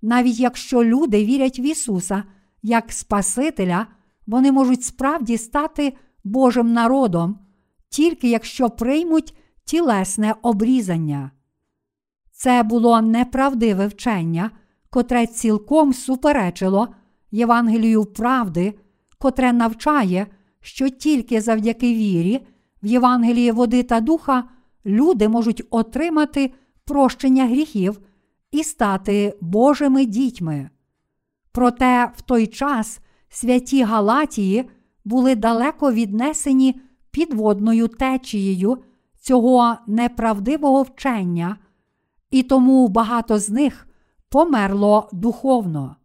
[0.02, 2.24] навіть якщо люди вірять в Ісуса
[2.62, 3.86] як Спасителя,
[4.26, 5.92] вони можуть справді стати
[6.24, 7.38] Божим народом,
[7.88, 9.34] тільки якщо приймуть
[9.64, 11.30] тілесне обрізання.
[12.32, 14.50] Це було неправдиве вчення,
[14.90, 16.88] котре цілком суперечило
[17.30, 18.74] Євангелію правди,
[19.18, 20.26] котре навчає,
[20.60, 22.46] що тільки завдяки вірі
[22.82, 24.44] в Євангелії води та духа
[24.86, 26.52] люди можуть отримати
[26.84, 28.00] прощення гріхів
[28.50, 30.70] і стати Божими дітьми.
[31.52, 34.70] Проте в той час святі Галатії
[35.04, 38.78] були далеко віднесені підводною течією
[39.20, 41.56] цього неправдивого вчення,
[42.30, 43.88] і тому багато з них
[44.28, 45.96] померло духовно.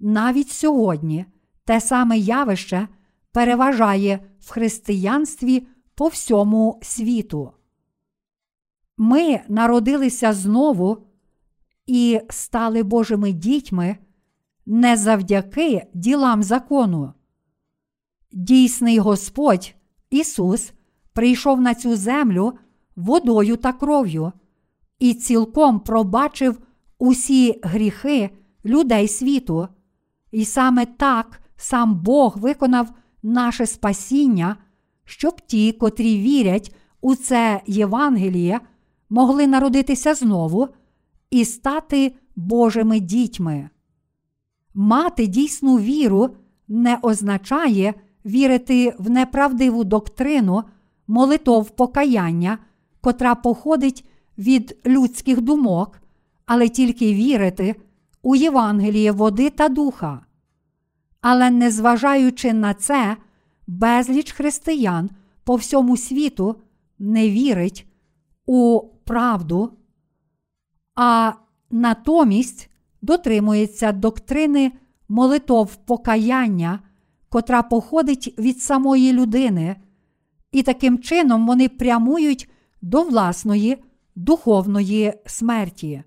[0.00, 1.24] Навіть сьогодні
[1.64, 2.88] те саме явище
[3.32, 7.52] переважає в християнстві по всьому світу.
[8.96, 11.07] Ми народилися знову
[11.88, 13.96] і стали Божими дітьми
[14.66, 17.12] не завдяки ділам закону.
[18.32, 19.74] Дійсний Господь
[20.10, 20.72] Ісус
[21.12, 22.52] прийшов на цю землю
[22.96, 24.32] водою та кров'ю
[24.98, 26.58] і цілком пробачив
[26.98, 28.30] усі гріхи
[28.64, 29.68] людей світу,
[30.32, 34.56] і саме так сам Бог виконав наше спасіння,
[35.04, 38.60] щоб ті, котрі вірять у це Євангеліє,
[39.10, 40.68] могли народитися знову
[41.30, 43.70] і стати Божими дітьми.
[44.74, 46.30] Мати дійсну віру
[46.68, 50.64] не означає вірити в неправдиву доктрину
[51.06, 52.58] молитов покаяння,
[53.00, 54.04] котра походить
[54.38, 56.00] від людських думок,
[56.46, 57.76] але тільки вірити
[58.22, 60.20] у Євангеліє води та духа.
[61.20, 63.16] Але незважаючи на це,
[63.66, 65.10] безліч християн
[65.44, 66.56] по всьому світу
[66.98, 67.86] не вірить
[68.46, 69.77] у правду,
[71.00, 71.32] а
[71.70, 72.70] натомість
[73.02, 74.72] дотримується доктрини
[75.08, 76.80] молитов покаяння,
[77.28, 79.76] котра походить від самої людини,
[80.52, 82.50] і таким чином вони прямують
[82.82, 83.84] до власної
[84.14, 86.02] духовної смерті.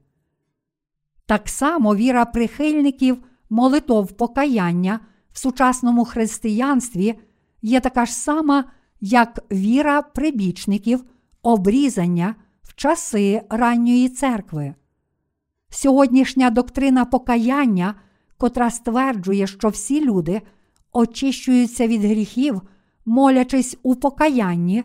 [1.25, 4.99] Так само віра прихильників молитов покаяння
[5.31, 7.19] в сучасному християнстві
[7.61, 8.65] є така ж сама,
[9.01, 11.03] як віра прибічників
[11.41, 14.75] обрізання в часи ранньої церкви.
[15.73, 17.95] Сьогоднішня доктрина покаяння,
[18.37, 20.41] котра стверджує, що всі люди
[20.91, 22.61] очищуються від гріхів,
[23.05, 24.83] молячись у покаянні,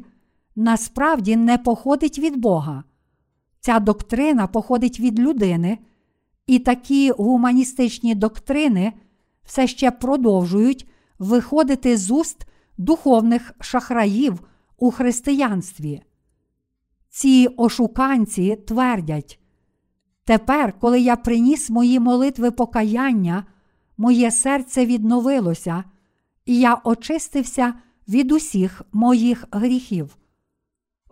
[0.56, 2.84] насправді не походить від Бога.
[3.60, 5.78] Ця доктрина походить від людини,
[6.46, 8.92] і такі гуманістичні доктрини
[9.44, 12.46] все ще продовжують виходити з уст
[12.78, 14.40] духовних шахраїв
[14.76, 16.02] у християнстві.
[17.08, 19.40] Ці ошуканці твердять,
[20.26, 23.44] тепер, коли я приніс мої молитви покаяння,
[23.96, 25.84] моє серце відновилося,
[26.46, 27.74] і я очистився
[28.08, 30.16] від усіх моїх гріхів.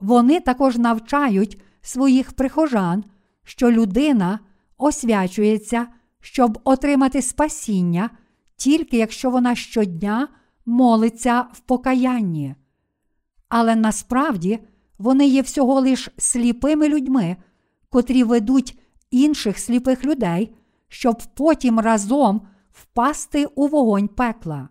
[0.01, 3.05] Вони також навчають своїх прихожан,
[3.45, 4.39] що людина
[4.79, 5.87] освячується,
[6.21, 8.11] щоб отримати спасіння,
[8.57, 10.29] тільки якщо вона щодня
[10.67, 12.55] молиться в покаянні.
[13.49, 14.59] Але насправді
[14.99, 17.37] вони є всього лиш сліпими людьми,
[17.91, 18.79] котрі ведуть
[19.15, 20.55] інших сліпих людей,
[20.89, 22.41] щоб потім разом
[22.73, 24.69] впасти у вогонь пекла.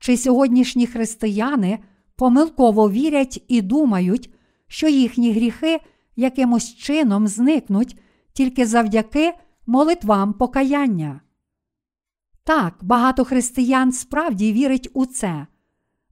[0.00, 1.78] Чи сьогоднішні християни
[2.16, 4.34] помилково вірять і думають,
[4.66, 5.80] що їхні гріхи
[6.16, 7.98] якимось чином зникнуть
[8.32, 9.32] тільки завдяки
[9.66, 11.20] молитвам покаяння.
[12.44, 15.46] Так, багато християн справді вірить у це.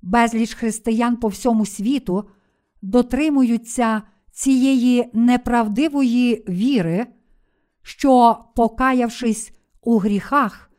[0.02, 2.28] Безліч християн по всьому світу
[2.82, 7.06] дотримуються цієї неправдивої віри,
[7.86, 10.70] що, покаявшись у гріхах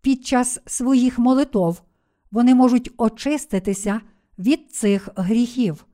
[0.00, 1.82] під час своїх молитов,
[2.30, 4.00] вони можуть очиститися
[4.38, 5.86] від цих гріхів.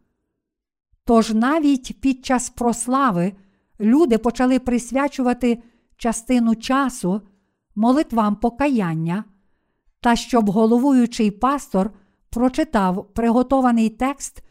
[1.05, 3.33] Тож навіть під час прослави
[3.81, 5.62] люди почали присвячувати
[5.97, 7.20] частину часу
[7.75, 9.25] молитвам покаяння,
[10.01, 11.91] та щоб головуючий пастор
[12.31, 14.45] прочитав приготований текст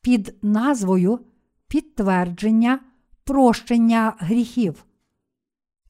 [0.00, 1.20] під назвою
[1.68, 2.80] Підтвердження
[3.24, 4.84] прощення гріхів.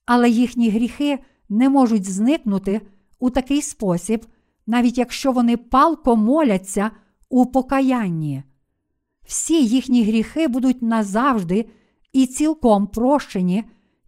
[0.08, 2.80] Але їхні гріхи не можуть зникнути
[3.18, 4.26] у такий спосіб,
[4.66, 6.90] навіть якщо вони палко моляться
[7.28, 8.42] у покаянні.
[9.26, 11.68] Всі їхні гріхи будуть назавжди
[12.12, 13.64] і цілком прощені,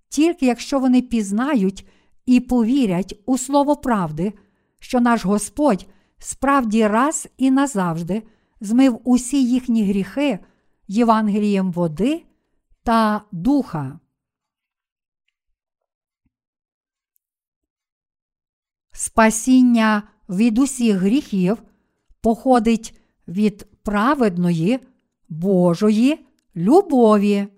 [0.09, 1.89] тільки якщо вони пізнають
[2.27, 4.33] і повірять у слово правди,
[4.79, 5.87] що наш Господь
[6.19, 8.23] справді раз і назавжди
[8.61, 10.39] змив усі їхні гріхи
[10.89, 12.25] Євангелієм води
[12.83, 14.01] та духа.
[19.01, 21.63] Спасіння від усіх гріхів
[22.21, 24.81] походить від праведної
[25.29, 26.27] Божої
[26.57, 27.49] любові.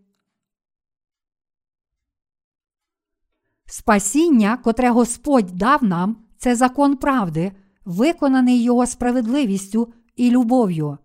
[3.66, 7.52] Спасіння, котре Господь дав нам, це закон правди,
[7.84, 10.98] виконаний Його справедливістю і любов'ю.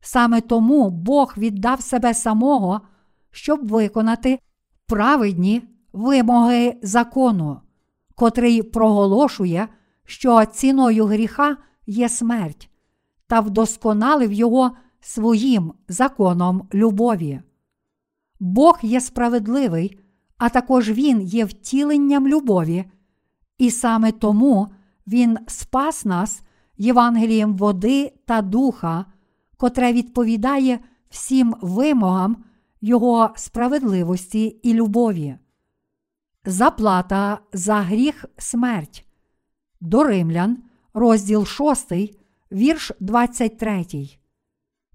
[0.00, 2.80] Саме тому Бог віддав себе самого,
[3.30, 4.38] щоб виконати
[4.86, 5.62] праведні
[5.92, 7.60] вимоги закону,
[8.18, 9.68] котрий проголошує,
[10.04, 11.56] що ціною гріха
[11.86, 12.70] є смерть,
[13.26, 17.40] та вдосконалив його своїм законом любові.
[18.40, 19.98] Бог є справедливий,
[20.38, 22.84] а також Він є втіленням любові,
[23.58, 24.68] і саме тому
[25.06, 26.42] Він спас нас
[26.76, 29.04] Євангелієм води та духа,
[29.56, 30.78] котре відповідає
[31.10, 32.36] всім вимогам
[32.80, 35.36] Його справедливості і любові.
[36.44, 39.04] Заплата за гріх смерть.
[39.80, 40.58] До Римлян,
[40.94, 41.92] розділ 6,
[42.52, 43.86] вірш 23.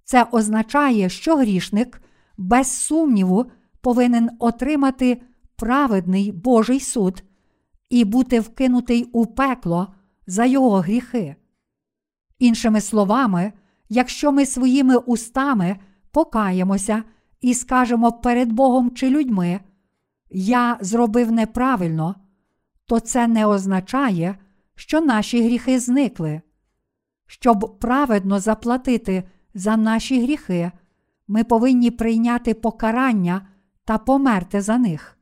[0.04, 2.02] Це означає, що грішник
[2.38, 3.46] без сумніву
[3.82, 5.22] повинен отримати
[5.56, 7.24] праведний Божий суд
[7.90, 9.94] і бути вкинутий у пекло
[10.28, 11.36] за його гріхи.
[12.40, 13.54] Іншими словами,
[13.90, 15.80] якщо ми своїми устами
[16.12, 17.04] покаємося
[17.42, 19.60] і скажемо перед Богом чи людьми,
[20.34, 22.16] я зробив неправильно,
[22.86, 24.38] то це не означає,
[24.76, 26.42] що наші гріхи зникли.
[27.28, 29.24] Щоб праведно заплатити
[29.54, 30.72] за наші гріхи,
[31.28, 33.48] ми повинні прийняти покарання
[33.86, 35.18] та померти за них.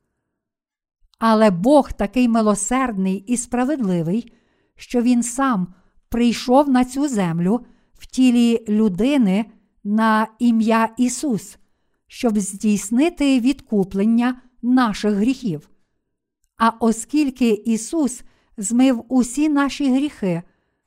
[1.20, 4.34] Але Бог такий милосердний і справедливий,
[4.76, 5.74] що Він сам
[6.10, 9.46] прийшов на цю землю в тілі людини
[9.84, 11.58] на ім'я Ісус,
[12.08, 15.70] щоб здійснити відкуплення наших гріхів.
[16.58, 18.24] А оскільки Ісус
[18.58, 20.42] змив усі наші гріхи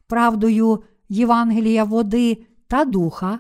[0.07, 3.39] правдою Євангелія води та духа,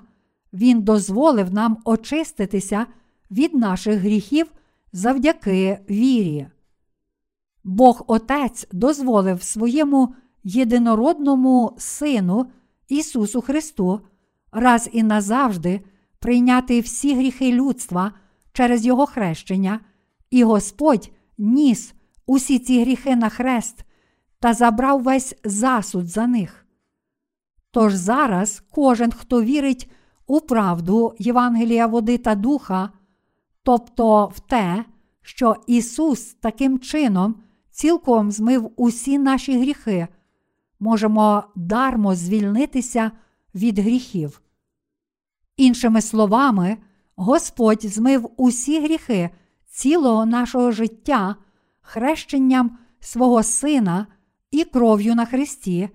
[0.53, 2.87] Він дозволив нам очиститися
[3.30, 4.53] від наших гріхів
[4.93, 6.47] завдяки вірі.
[7.64, 10.14] Бог Отець дозволив своєму
[10.45, 12.47] єдинородному Сину
[12.89, 14.01] Ісусу Христу
[14.53, 15.80] раз і назавжди
[16.18, 18.12] прийняти всі гріхи людства
[18.53, 19.80] через Його хрещення,
[20.35, 21.95] і Господь ніс
[22.26, 23.85] усі ці гріхи на хрест
[24.41, 26.66] та забрав весь засуд за них.
[27.70, 29.91] Тож зараз кожен, хто вірить
[30.26, 32.91] у правду Євангелія води та духа,
[33.62, 34.85] тобто в те,
[35.22, 37.35] що Ісус таким чином
[37.70, 40.09] цілком змив усі наші гріхи,
[40.80, 43.11] можемо дармо звільнитися
[43.55, 44.41] від гріхів.
[45.57, 46.76] Іншими словами,
[47.16, 49.30] Господь змив усі гріхи
[49.75, 51.37] цілого нашого життя
[51.81, 54.07] хрещенням свого Сина
[54.51, 55.89] і кров'ю на Христі,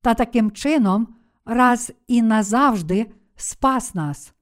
[0.00, 1.08] та таким чином
[1.44, 3.06] раз і назавжди
[3.36, 4.32] спас нас.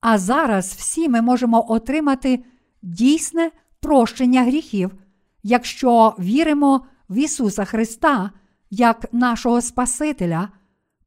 [0.00, 2.44] А зараз всі ми можемо отримати
[2.82, 4.94] дійсне прощення гріхів,
[5.42, 8.30] якщо віримо в Ісуса Христа
[8.70, 10.48] як нашого Спасителя,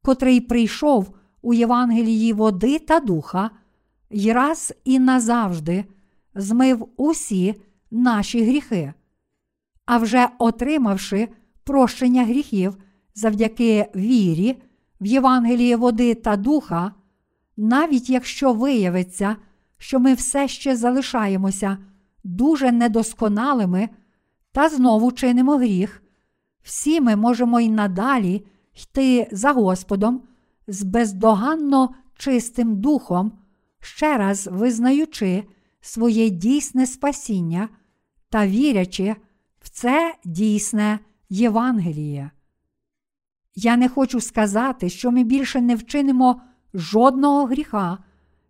[0.02, 3.50] котрий прийшов у Євангелії води та духа,
[4.10, 5.84] і раз і назавжди
[6.34, 7.54] змив усі
[7.90, 8.92] наші гріхи.
[9.86, 11.28] А вже отримавши
[11.64, 12.76] прощення гріхів
[13.14, 14.62] завдяки вірі
[15.00, 16.92] в Євангелії води та духа,
[17.56, 19.36] навіть якщо виявиться,
[19.78, 21.78] що ми все ще залишаємося
[22.24, 23.88] дуже недосконалими
[24.52, 26.02] та знову чинимо гріх,
[26.62, 30.22] всі ми можемо й надалі йти за Господом
[30.66, 33.32] з бездоганно чистим духом,
[33.80, 35.44] ще раз визнаючи
[35.82, 37.68] своє дійсне спасіння
[38.30, 39.16] та вірячи
[39.60, 42.30] в це дійсне Євангеліє.
[43.54, 46.42] Я не хочу сказати, що ми більше не вчинимо
[46.74, 47.98] жодного гріха,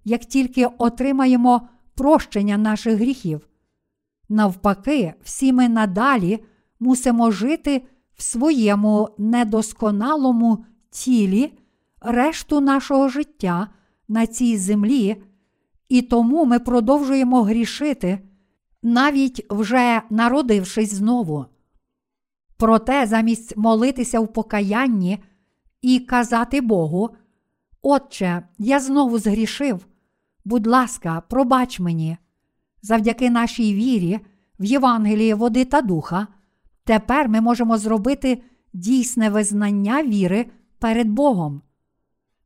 [0.05, 3.49] як тільки отримаємо прощення наших гріхів.
[4.28, 6.45] Навпаки, всі ми надалі
[6.80, 7.83] мусимо жити
[8.14, 11.53] в своєму недосконалому тілі
[12.01, 13.68] решту нашого життя
[14.09, 15.22] на цій землі,
[15.93, 18.18] і тому ми продовжуємо грішити,
[18.82, 21.47] навіть вже народившись знову.
[22.57, 25.18] Проте, замість молитися в покаянні
[25.82, 27.11] і казати Богу,
[27.82, 29.86] Отче, я знову згрішив.
[30.45, 32.16] Будь ласка, пробач мені.
[32.82, 34.20] Завдяки нашій вірі
[34.59, 36.26] в Євангелії води та духа,
[36.84, 40.47] тепер ми можемо зробити дійсне визнання віри
[40.78, 41.62] перед Богом.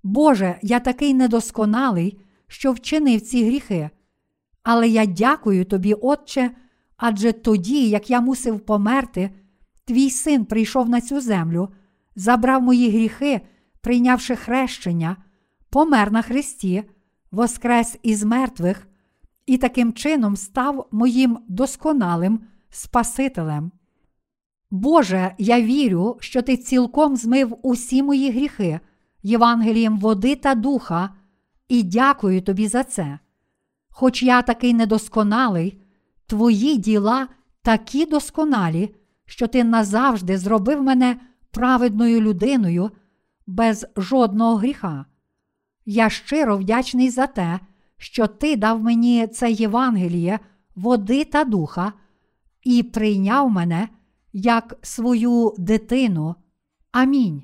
[0.02, 2.18] Боже, я такий недосконалий,
[2.48, 3.90] що вчинив ці гріхи.
[4.62, 6.50] Але я дякую тобі, Отче,
[6.96, 9.30] адже тоді, як я мусив померти,
[9.84, 11.68] твій син прийшов на цю землю,
[12.16, 13.40] забрав мої гріхи,
[13.80, 15.16] прийнявши хрещення,
[15.70, 16.84] помер на Христі,
[17.30, 18.88] воскрес із мертвих
[19.46, 22.40] і таким чином став моїм досконалим
[22.70, 23.72] Спасителем.
[24.70, 28.80] Боже, я вірю, що Ти цілком змив усі мої гріхи
[29.22, 31.14] Євангелієм води та духа,
[31.68, 33.18] і дякую тобі за це.
[33.88, 35.80] Хоч я такий недосконалий,
[36.26, 37.28] твої діла
[37.62, 38.94] такі досконалі,
[39.26, 42.90] що ти назавжди зробив мене праведною людиною
[43.46, 45.04] без жодного гріха.
[45.86, 47.60] Я щиро вдячний за те,
[47.96, 50.38] що ти дав мені це Євангеліє,
[50.74, 51.92] води та духа,
[52.62, 53.88] і прийняв мене
[54.32, 56.34] як свою дитину.
[56.92, 57.42] Амінь.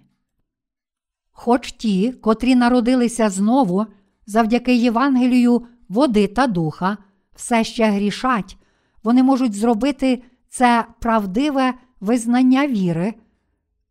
[1.31, 3.87] Хоч ті, котрі народилися знову,
[4.27, 6.97] завдяки Євангелію води та духа,
[7.35, 8.57] все ще грішать,
[9.05, 13.15] вони можуть зробити це правдиве визнання віри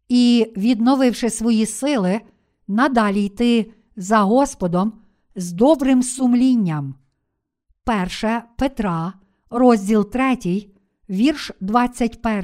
[0.09, 2.21] і, відновивши свої сили,
[2.67, 4.93] надалі йти за Господом
[5.35, 6.95] з добрим сумлінням.
[7.83, 9.13] Перше Петра,
[9.49, 10.37] розділ 3,
[11.09, 12.43] вірш 21.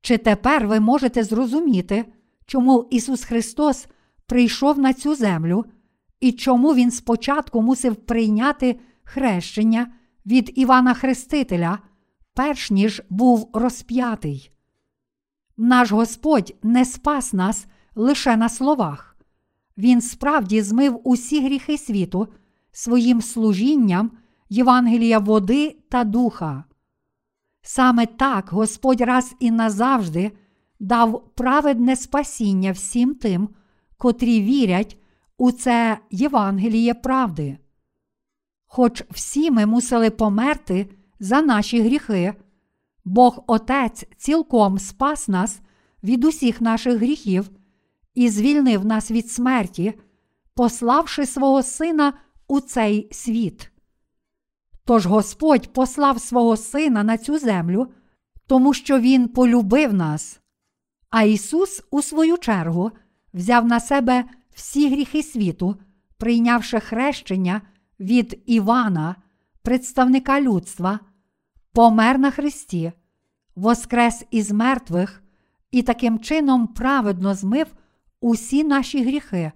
[0.00, 2.04] Чи тепер ви можете зрозуміти,
[2.46, 3.86] чому Ісус Христос
[4.26, 5.64] прийшов на цю землю
[6.22, 9.86] і чому Він спочатку мусив прийняти хрещення
[10.26, 11.78] від Івана Хрестителя,
[12.34, 14.50] перш ніж був розп'ятий?
[15.56, 19.16] Наш Господь не спас нас лише на словах.
[19.78, 22.28] Він справді змив усі гріхи світу
[22.72, 24.10] своїм служінням
[24.48, 26.64] Євангелія води та духа.
[27.62, 30.32] Саме так Господь раз і назавжди
[30.80, 33.48] дав праведне спасіння всім тим,
[33.98, 34.98] котрі вірять
[35.38, 37.58] у це Євангеліє правди.
[38.66, 40.88] Хоч всі ми мусили померти
[41.20, 42.34] за наші гріхи,
[43.04, 45.60] Бог Отець цілком спас нас
[46.02, 47.50] від усіх наших гріхів
[48.14, 49.94] і звільнив нас від смерті,
[50.54, 52.12] пославши свого Сина
[52.48, 53.70] у цей світ.
[54.84, 57.88] Тож Господь послав свого Сина на цю землю,
[58.46, 60.40] тому що Він полюбив нас.
[61.10, 62.90] А Ісус, у свою чергу,
[63.34, 64.24] взяв на себе
[64.54, 65.76] всі гріхи світу,
[66.18, 67.60] прийнявши хрещення
[68.00, 69.16] від Івана,
[69.62, 71.00] представника людства,
[71.72, 72.92] помер на Христі,
[73.54, 75.22] воскрес із мертвих
[75.70, 77.66] і таким чином праведно змив
[78.20, 79.52] усі наші гріхи,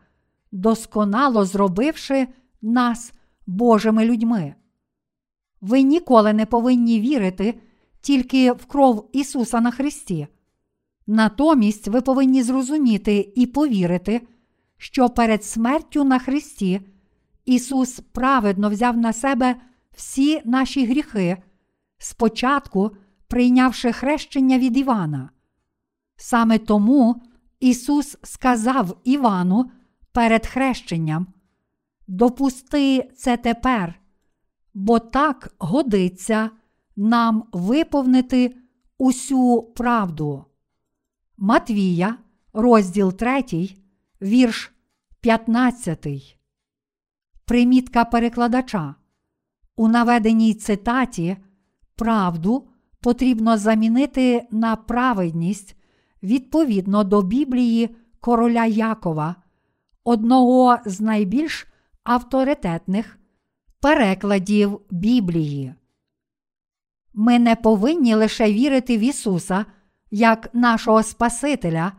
[0.53, 2.28] досконало зробивши
[2.62, 3.12] нас
[3.47, 4.55] Божими людьми.
[5.61, 7.61] Ви ніколи не повинні вірити
[8.01, 10.26] тільки в кров Ісуса на Христі.
[11.07, 14.20] Натомість ви повинні зрозуміти і повірити,
[14.77, 16.81] що перед смертю на Христі
[17.45, 19.57] Ісус праведно взяв на себе
[19.97, 21.43] всі наші гріхи,
[21.99, 22.91] спочатку
[23.29, 25.31] прийнявши хрещення від Івана.
[26.16, 27.22] Саме тому
[27.61, 29.70] Ісус сказав Івану
[30.12, 31.27] перед хрещенням:
[32.09, 34.01] Допусти це тепер,
[34.74, 36.51] бо так годиться
[36.97, 38.57] нам виповнити
[38.99, 40.45] усю правду.
[41.37, 42.18] Матвія,
[42.53, 43.43] розділ 3,
[44.23, 44.73] вірш
[45.21, 46.07] 15.
[47.45, 48.95] Примітка перекладача.
[49.77, 51.37] У наведеній цитаті
[51.97, 52.69] правду
[53.01, 55.77] потрібно замінити на праведність
[56.23, 59.37] відповідно до Біблії короля Якова,
[60.05, 61.67] одного з найбільш
[62.05, 63.19] авторитетних
[63.81, 65.75] перекладів Біблії.
[67.14, 69.67] Ми не повинні лише вірити в Ісуса
[70.11, 71.93] як нашого Спасителя,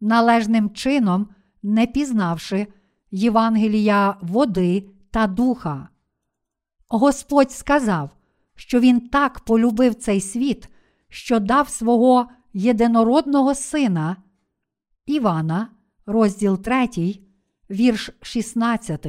[0.00, 1.28] належним чином
[1.64, 2.66] не пізнавши
[3.10, 5.88] Євангелія води та духа.
[6.88, 8.10] Господь сказав,
[8.54, 10.68] що Він так полюбив цей світ,
[11.08, 14.16] що дав свого єдинородного сина
[15.06, 15.68] Івана,
[16.06, 16.88] розділ 3,
[17.70, 19.06] вірш 16.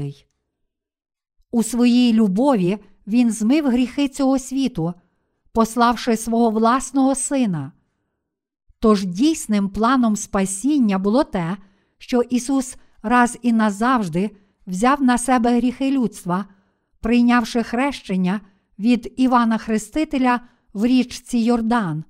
[1.51, 2.78] У своїй любові
[3.08, 4.93] Він змив гріхи цього світу,
[5.51, 7.72] пославши свого власного сина.
[8.80, 11.58] Тож дійсним планом спасіння було те,
[12.06, 14.32] що Ісус раз і назавжди
[14.68, 16.45] взяв на себе гріхи людства,
[16.99, 18.41] прийнявши хрещення
[18.80, 20.39] від Івана Хрестителя
[20.74, 22.03] в річці Йордан,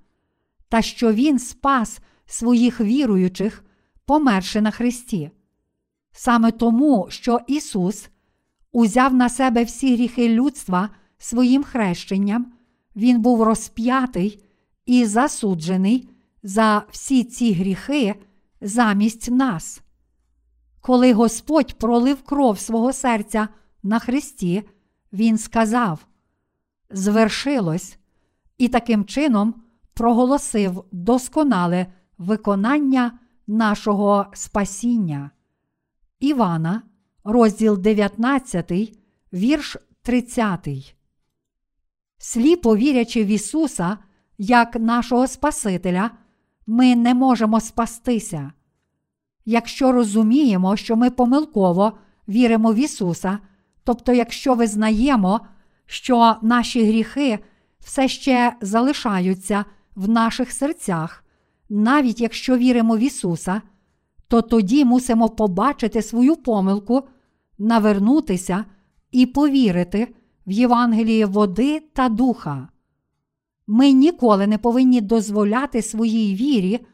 [0.70, 3.64] та що Він спас своїх віруючих,
[4.06, 5.32] померши на Христі.
[6.12, 8.10] Саме тому, що Ісус
[8.72, 12.54] узяв на себе всі гріхи людства своїм хрещенням,
[12.96, 14.44] Він був розп'ятий
[14.86, 16.10] і засуджений
[16.44, 18.16] за всі ці гріхи
[18.62, 19.82] замість нас.
[20.86, 23.48] Коли Господь пролив кров свого серця
[23.84, 24.64] на Христі,
[25.14, 26.08] Він сказав:
[26.90, 27.98] Звершилось,
[28.58, 29.54] і таким чином
[29.94, 31.86] проголосив досконале
[32.18, 35.32] виконання нашого спасіння.
[36.20, 36.82] Івана,
[37.24, 38.72] розділ 19,
[39.34, 40.96] вірш 30.
[42.18, 43.98] Сліпо вірячи в Ісуса
[44.38, 46.12] як нашого Спасителя,
[46.68, 48.52] ми не можемо спастися.
[49.46, 51.94] Якщо розуміємо, що ми помилково
[52.28, 53.40] віримо в Ісуса,
[53.84, 55.42] тобто, якщо визнаємо,
[55.86, 57.40] що наші гріхи
[57.80, 59.66] все ще залишаються
[59.96, 61.24] в наших серцях,
[61.70, 63.62] навіть якщо віримо в Ісуса,
[64.28, 67.08] то тоді мусимо побачити свою помилку,
[67.58, 68.66] навернутися
[69.12, 70.16] і повірити
[70.48, 72.68] в Євангеліє води та духа.
[73.68, 76.86] Ми ніколи не повинні дозволяти своїй вірі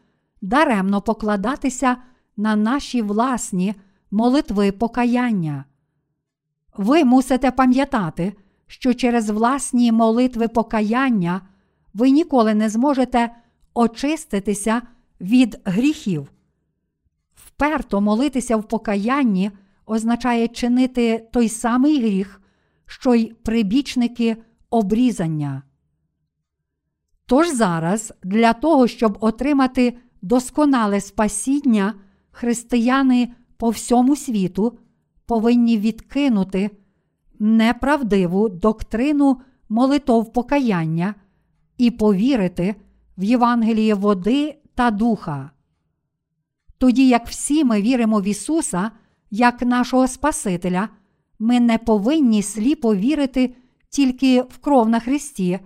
[0.41, 1.97] даремно покладатися
[2.41, 3.75] на наші власні
[4.11, 5.65] молитви покаяння.
[6.77, 8.33] Ви мусите пам'ятати,
[8.67, 11.41] що через власні молитви покаяння
[11.93, 13.35] ви ніколи не зможете
[13.73, 14.81] очиститися
[15.21, 16.31] від гріхів.
[17.35, 19.51] Вперто молитися в покаянні
[19.85, 22.41] означає чинити той самий гріх,
[22.85, 24.37] що й прибічники
[24.69, 25.63] обрізання.
[27.25, 31.93] Тож зараз для того, щоб отримати досконале спасіння,
[32.31, 34.77] християни по всьому світу
[35.25, 36.69] повинні відкинути
[37.39, 41.15] неправдиву доктрину молитов покаяння
[41.77, 42.75] і повірити
[43.17, 45.51] в Євангеліє води та духа.
[46.77, 48.91] Тоді, як всі ми віримо в Ісуса
[49.31, 50.89] як нашого Спасителя,
[51.39, 53.55] ми не повинні сліпо вірити
[53.89, 55.59] тільки в кров на Христі,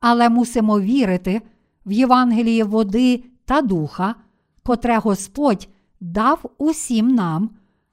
[0.00, 1.42] але мусимо вірити
[1.86, 4.14] в Євангеліє води та духа,
[4.62, 5.68] котре Господь
[6.00, 7.50] дав усім нам,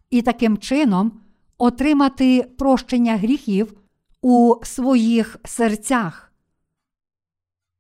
[0.10, 1.12] і таким чином
[1.58, 3.74] отримати прощення гріхів
[4.22, 6.32] у своїх серцях.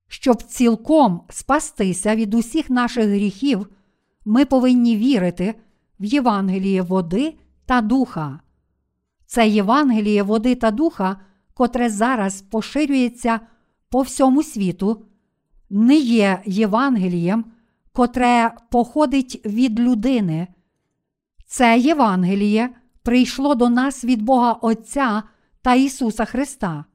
[0.08, 3.68] Щоб цілком спастися від усіх наших гріхів,
[4.26, 5.56] ми повинні вірити
[6.00, 8.40] в Євангеліє води та духа.
[9.26, 11.18] Це Євангеліє води та духа,
[11.54, 13.40] котре зараз поширюється
[13.90, 15.06] по всьому світу,
[15.70, 17.46] не є Євангелієм,
[17.96, 20.48] котре походить від людини.
[21.48, 22.70] Це Євангеліє
[23.04, 25.24] прийшло до нас від Бога Отця
[25.62, 26.86] та Ісуса Христа.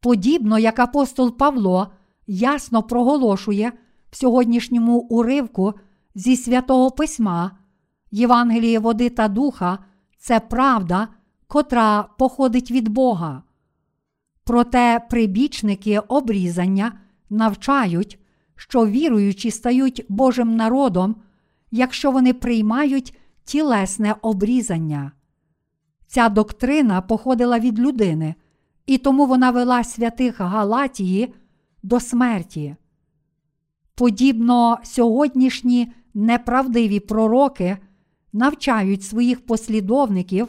[0.00, 1.92] Подібно як апостол Павло
[2.26, 3.72] ясно проголошує
[4.10, 5.74] в сьогоднішньому уривку
[6.14, 7.58] зі святого Письма,
[8.10, 9.78] Євангеліє води та духа
[10.18, 11.08] це правда,
[11.46, 13.42] котра походить від Бога.
[14.44, 16.92] Проте прибічники обрізання
[17.30, 18.18] навчають,
[18.56, 21.16] що віруючі стають Божим народом,
[21.70, 25.12] якщо вони приймають тілесне обрізання.
[26.06, 28.34] Ця доктрина походила від людини,
[28.86, 31.34] і тому вона вела святих Галатії
[31.82, 32.76] до смерті.
[33.94, 37.78] Подібно сьогоднішні неправдиві пророки
[38.32, 40.48] навчають своїх послідовників,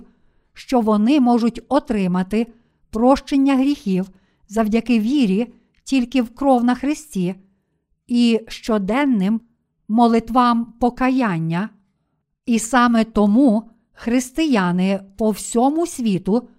[0.53, 2.47] що вони можуть отримати
[2.89, 4.09] прощення гріхів
[4.49, 5.53] завдяки вірі
[5.83, 7.35] тільки в кров на Христі
[8.07, 9.41] і щоденним
[9.87, 11.69] молитвам покаяння.
[12.45, 16.49] І саме тому християни по всьому світу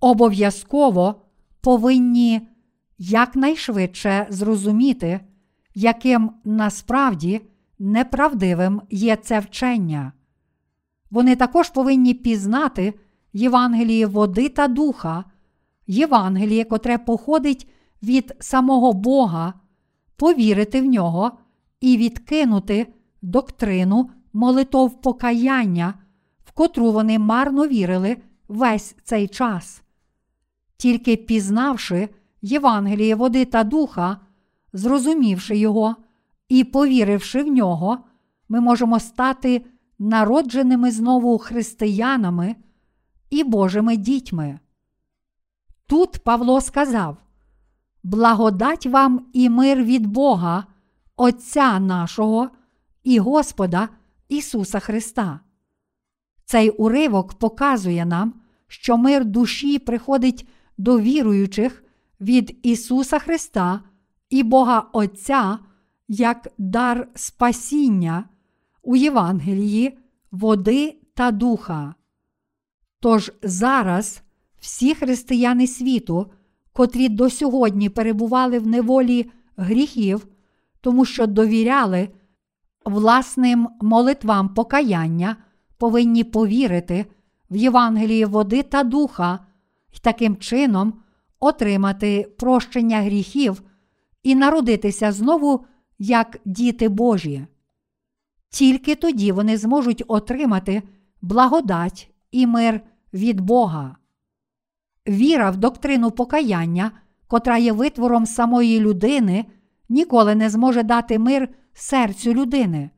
[0.00, 1.22] обов'язково
[1.60, 2.48] повинні
[2.98, 5.20] якнайшвидше зрозуміти,
[5.74, 7.40] яким насправді
[7.78, 10.12] неправдивим є це вчення.
[11.10, 12.94] Вони також повинні пізнати
[13.32, 15.24] Євангеліє води та духа,
[15.86, 17.68] Євангеліє, котре походить
[18.02, 19.54] від самого Бога,
[20.20, 21.32] повірити в нього
[21.80, 22.86] і відкинути
[23.22, 25.94] доктрину молитов покаяння,
[26.44, 28.16] в котру вони марно вірили
[28.48, 29.82] весь цей час.
[30.76, 32.08] Тільки пізнавши
[32.42, 34.20] Євангеліє води та духа,
[34.72, 35.96] зрозумівши його
[36.48, 37.98] і повіривши в нього,
[38.48, 39.64] ми можемо стати
[39.98, 42.56] народженими знову християнами
[43.30, 44.58] і Божими дітьми.
[45.86, 47.16] Тут Павло сказав:
[48.02, 50.64] Благодать вам і мир від Бога,
[51.16, 52.50] Отця нашого
[53.04, 53.88] і Господа
[54.28, 55.40] Ісуса Христа.
[56.44, 58.34] Цей уривок показує нам,
[58.66, 60.48] що мир душі приходить
[60.78, 61.84] до віруючих
[62.20, 63.80] від Ісуса Христа
[64.30, 65.58] і Бога Отця
[66.08, 68.24] як дар спасіння
[68.82, 69.98] у Євангелії,
[70.30, 71.94] води та духа.
[73.00, 74.22] Тож зараз
[74.58, 76.32] всі християни світу,
[76.72, 80.26] котрі до сьогодні перебували в неволі гріхів,
[80.80, 82.08] тому що довіряли
[82.84, 85.36] власним молитвам покаяння,
[85.78, 87.06] повинні повірити
[87.50, 89.38] в Євангелії води та духа
[89.92, 90.94] і таким чином
[91.40, 93.62] отримати прощення гріхів
[94.22, 95.64] і народитися знову
[95.98, 97.46] як діти Божі.
[98.50, 100.82] Тільки тоді вони зможуть отримати
[101.22, 102.80] благодать і мир
[103.12, 103.96] від Бога.
[105.10, 106.90] Віра в доктрину покаяння,
[107.26, 109.44] котра є витвором самої людини,
[109.88, 112.90] ніколи не зможе дати мир серцю людини.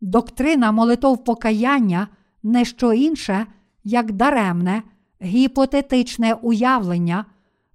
[0.00, 2.08] Доктрина молитов покаяння
[2.42, 3.46] не що інше,
[3.84, 4.82] як даремне,
[5.22, 7.24] гіпотетичне уявлення,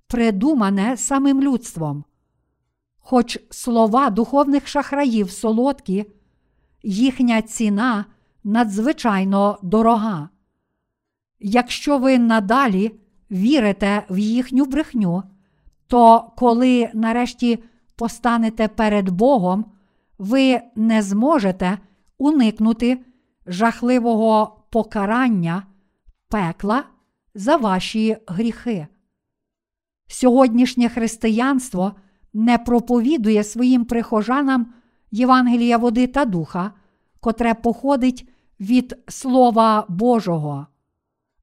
[0.07, 2.03] придумане самим людством.
[2.97, 6.05] Хоч слова духовних шахраїв солодкі,
[6.83, 8.05] їхня ціна
[8.43, 10.29] надзвичайно дорога.
[11.39, 12.99] Якщо ви надалі
[13.33, 15.23] вірите в їхню брехню,
[15.87, 17.63] то коли нарешті
[17.95, 19.65] постанете перед Богом,
[20.17, 21.77] ви не зможете
[22.17, 22.99] уникнути
[23.47, 25.63] жахливого покарання
[26.29, 26.83] пекла
[27.35, 28.87] за ваші гріхи.
[30.07, 31.93] Сьогоднішнє християнство
[32.33, 34.73] не проповідує своїм прихожанам
[35.11, 36.71] Євангелія води та духа,
[37.19, 38.29] котре походить
[38.59, 40.67] від Слова Божого,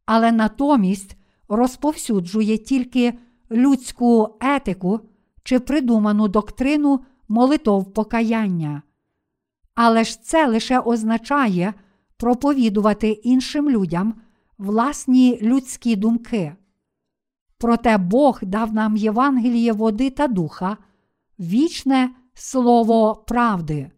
[0.07, 1.17] але натомість
[1.51, 3.19] розповсюджує тільки
[3.51, 5.01] людську етику
[5.43, 8.83] чи придуману доктрину молитов покаяння.
[9.75, 11.75] Але ж це лише означає
[12.17, 14.15] проповідувати іншим людям
[14.59, 16.57] власні людські думки.
[17.59, 20.77] Проте Бог дав нам Євангеліє води та духа,
[21.39, 23.91] вічне слово правди.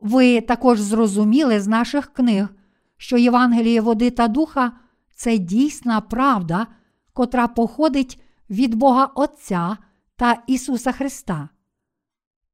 [0.00, 2.48] Ви також зрозуміли з наших книг,
[2.96, 4.72] що Євангеліє води та духа
[5.16, 6.66] це дійсна правда,
[7.12, 9.76] котра походить від Бога Отця
[10.16, 11.48] та Ісуса Христа.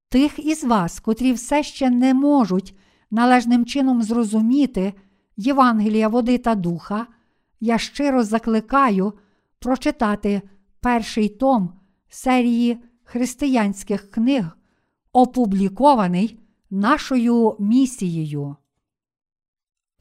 [0.08, 2.76] Тих із вас, котрі все ще не можуть
[3.10, 4.92] належним чином зрозуміти
[5.36, 7.06] Євангелія води та духа,
[7.60, 9.12] я щиро закликаю
[9.58, 10.42] прочитати
[10.80, 14.58] перший том серії християнських книг,
[15.12, 16.40] опублікований
[16.70, 18.56] нашою місією.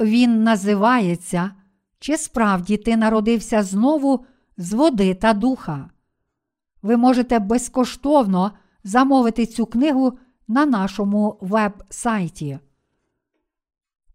[0.02, 1.52] Він називається
[2.02, 4.26] Чи справді ти народився знову
[4.58, 5.90] з води та духа?
[6.82, 8.52] Ви можете безкоштовно
[8.84, 12.60] замовити цю книгу на нашому веб-сайті.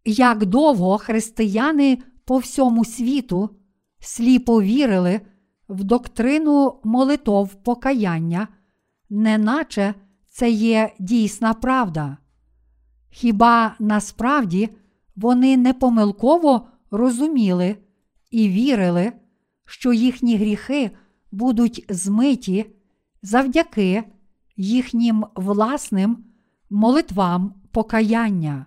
[0.05, 3.49] Як довго християни по всьому світу
[3.99, 5.21] сліпо вірили
[5.69, 8.47] в доктрину молитов покаяння,
[9.09, 9.93] неначе
[10.29, 12.17] це є дійсна правда.
[13.09, 14.69] Хіба насправді
[15.15, 17.75] вони непомилково розуміли
[18.31, 19.13] і вірили,
[19.65, 20.91] що їхні гріхи
[21.31, 22.65] будуть змиті
[23.21, 24.03] завдяки
[24.55, 26.25] їхнім власним
[26.69, 28.65] молитвам покаяння?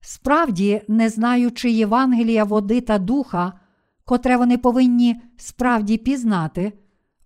[0.00, 3.52] Справді, не знаючи Євангелія води та духа,
[4.04, 6.72] котре вони повинні справді пізнати,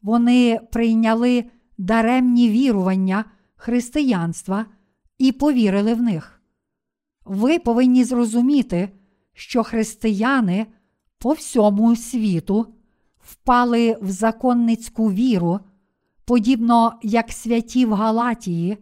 [0.02, 1.44] вони прийняли
[1.78, 3.24] даремні вірування
[3.56, 4.66] християнства
[5.18, 6.42] і повірили в них.
[7.24, 8.88] Ви повинні зрозуміти,
[9.34, 10.66] що християни
[11.18, 12.66] по всьому світу
[13.18, 15.60] впали в законницьку віру,
[16.24, 18.78] подібно як святі в Галатії,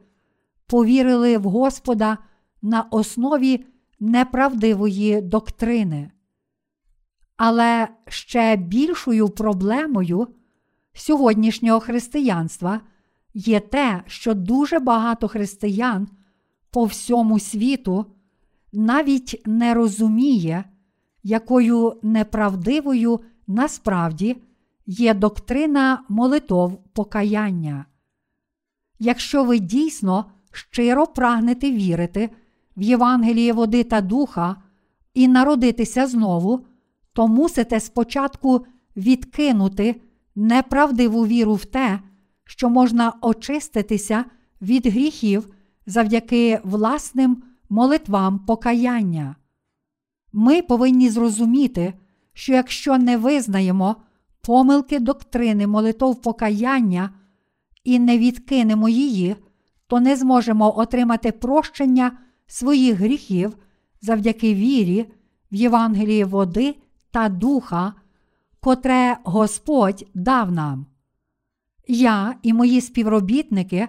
[0.66, 2.18] повірили в Господа
[2.62, 3.64] на основі
[4.00, 6.10] неправдивої доктрини.
[7.36, 10.28] Але ще більшою проблемою
[10.92, 12.80] сьогоднішнього християнства
[13.34, 16.08] є те, що дуже багато християн
[16.70, 18.06] по всьому світу
[18.72, 20.64] навіть не розуміє,
[21.22, 24.36] якою неправдивою насправді
[24.86, 27.84] є доктрина молитов покаяння.
[28.98, 32.30] Якщо ви дійсно щиро прагнете вірити
[32.76, 34.56] в Євангеліє води та духа
[35.14, 36.66] і народитися знову,
[37.12, 38.66] то мусите спочатку
[38.96, 40.00] відкинути
[40.34, 42.00] неправдиву віру в те,
[42.44, 44.24] що можна очиститися
[44.62, 45.48] від гріхів
[45.86, 49.36] завдяки власним молитвам покаяння.
[50.32, 51.94] Ми повинні зрозуміти,
[52.32, 53.96] що якщо не визнаємо
[54.40, 57.10] помилки доктрини молитов покаяння
[57.84, 59.36] і не відкинемо її,
[59.86, 62.12] то не зможемо отримати прощення
[62.46, 63.56] своїх гріхів
[64.00, 65.12] завдяки вірі
[65.52, 66.76] в Євангелії води
[67.10, 67.94] та духа,
[68.60, 70.86] котре Господь дав нам.
[71.88, 73.88] Я і мої співробітники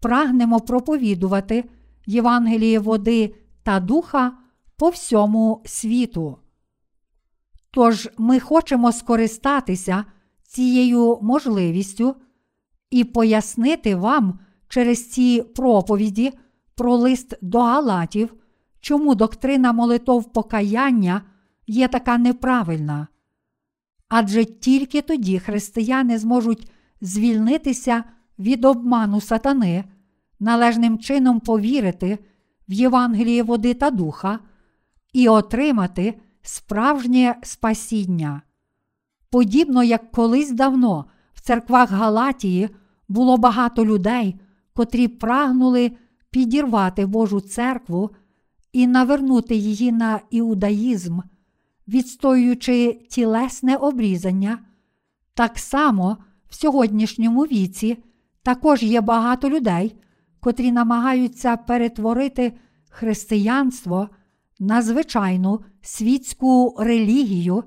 [0.00, 1.64] прагнемо проповідувати
[2.10, 4.32] Євангеліє води та духа
[4.76, 6.38] по всьому світу.
[7.70, 10.04] Тож ми хочемо скористатися
[10.42, 12.16] цією можливістю
[12.90, 14.38] і пояснити вам
[14.68, 16.32] через ці проповіді
[16.74, 18.34] про лист до Галатів,
[18.80, 21.22] чому доктрина молитов покаяння
[21.66, 23.08] є така неправильна.
[24.08, 28.04] Адже тільки тоді християни зможуть звільнитися
[28.38, 29.84] від обману сатани,
[30.40, 32.18] належним чином повірити
[32.68, 34.38] в Євангеліє води та духа
[35.12, 38.42] і отримати справжнє спасіння.
[39.30, 42.68] Подібно як колись давно в церквах Галатії
[43.08, 44.40] було багато людей,
[44.72, 45.92] котрі прагнули
[46.30, 48.10] підірвати Божу церкву
[48.72, 51.20] і навернути її на іудаїзм,
[51.88, 54.58] відстоюючи тілесне обрізання,
[55.34, 56.16] так само
[56.48, 57.98] в сьогоднішньому віці
[58.42, 59.96] також є багато людей,
[60.40, 62.52] котрі намагаються перетворити
[62.90, 64.08] християнство
[64.58, 67.64] на звичайну світську релігію,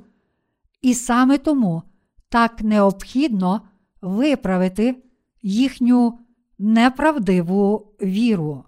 [0.82, 1.84] і саме тому
[2.30, 3.62] так необхідно
[4.02, 5.04] виправити
[5.42, 6.20] їхню
[6.60, 8.64] неправдиву віру.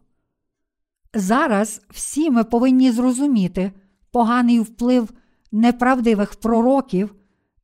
[1.14, 3.72] Зараз всі ми повинні зрозуміти
[4.12, 5.14] поганий вплив
[5.52, 7.16] неправдивих пророків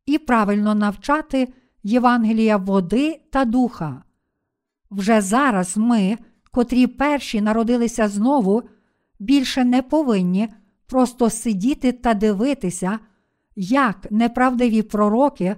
[0.06, 4.04] і правильно навчати Євангелія води та духа.
[4.92, 6.18] Вже зараз ми,
[6.52, 8.64] котрі перші народилися знову,
[9.20, 10.49] більше не повинні
[10.86, 12.99] просто сидіти та дивитися,
[13.56, 15.56] як неправдиві пророки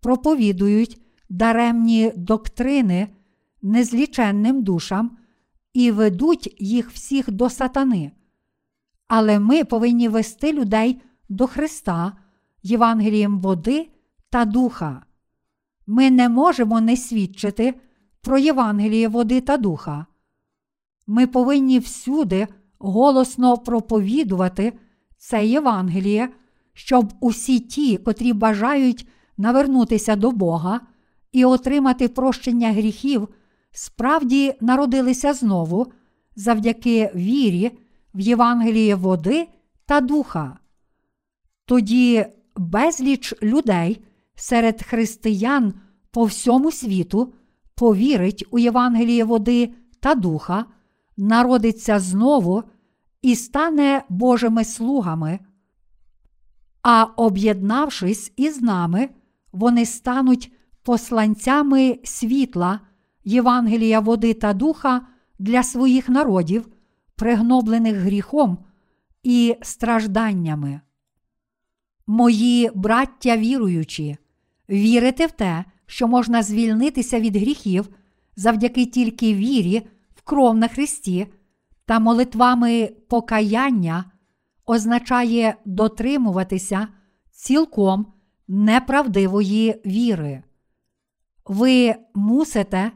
[0.00, 3.08] проповідують даремні доктрини
[3.62, 5.18] незліченним душам
[5.72, 8.12] і ведуть їх всіх до сатани.
[9.08, 12.12] Але ми повинні вести людей до Христа,
[12.62, 13.88] Євангелієм води
[14.30, 15.02] та духа.
[15.86, 17.74] Ми не можемо не свідчити
[18.20, 20.06] про Євангеліє води та духа.
[21.06, 22.46] Ми повинні всюди
[22.78, 24.72] голосно проповідувати
[25.18, 26.28] це Євангеліє,
[26.72, 30.80] щоб усі ті, котрі бажають навернутися до Бога
[31.32, 33.28] і отримати прощення гріхів,
[33.70, 35.92] справді народилися знову
[36.36, 37.70] завдяки вірі
[38.14, 39.48] в Євангеліє води
[39.86, 40.58] та духа.
[41.64, 42.26] Тоді
[42.56, 45.74] безліч людей серед християн
[46.10, 47.32] по всьому світу
[47.74, 50.64] повірить у Євангеліє води та духа,
[51.16, 52.62] народиться знову
[53.22, 55.38] і стане Божими слугами.
[56.82, 59.08] А об'єднавшись із нами,
[59.52, 60.52] вони стануть
[60.82, 62.80] посланцями світла,
[63.24, 65.06] Євангелія води та духа
[65.38, 66.68] для своїх народів,
[67.16, 68.58] пригноблених гріхом
[69.22, 70.80] і стражданнями.
[72.06, 74.16] Мої браття віруючі,
[74.70, 77.88] вірите в те, що можна звільнитися від гріхів
[78.36, 79.86] завдяки тільки вірі
[80.24, 81.26] кров на Христі
[81.86, 84.04] та молитвами покаяння
[84.66, 86.88] означає дотримуватися
[87.30, 88.06] цілком
[88.48, 90.42] неправдивої віри.
[91.44, 92.92] Ви мусите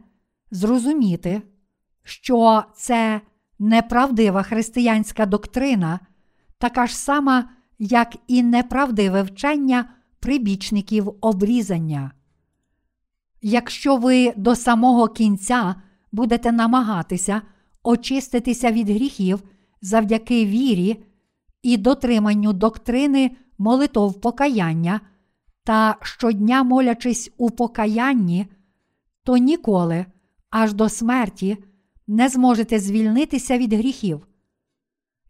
[0.51, 1.43] зрозуміти,
[2.03, 3.21] що це
[3.59, 6.01] неправдива християнська доктрина,
[6.59, 9.89] така ж сама, як і неправдиве вчення
[10.21, 12.13] прибічників обрізання.
[13.43, 15.75] Якщо ви до самого кінця
[16.17, 17.43] будете намагатися
[17.83, 19.43] очиститися від гріхів
[19.83, 21.05] завдяки вірі
[21.63, 25.01] і дотриманню доктрини молитов покаяння
[25.65, 28.47] та щодня молячись у покаянні,
[29.25, 30.07] то ніколи,
[30.51, 31.57] аж до смерті,
[32.07, 34.27] не зможете звільнитися від гріхів.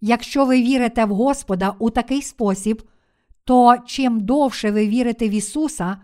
[0.00, 2.82] Якщо ви вірите в Господа у такий спосіб,
[3.44, 5.96] то чим довше ви вірите в Ісуса,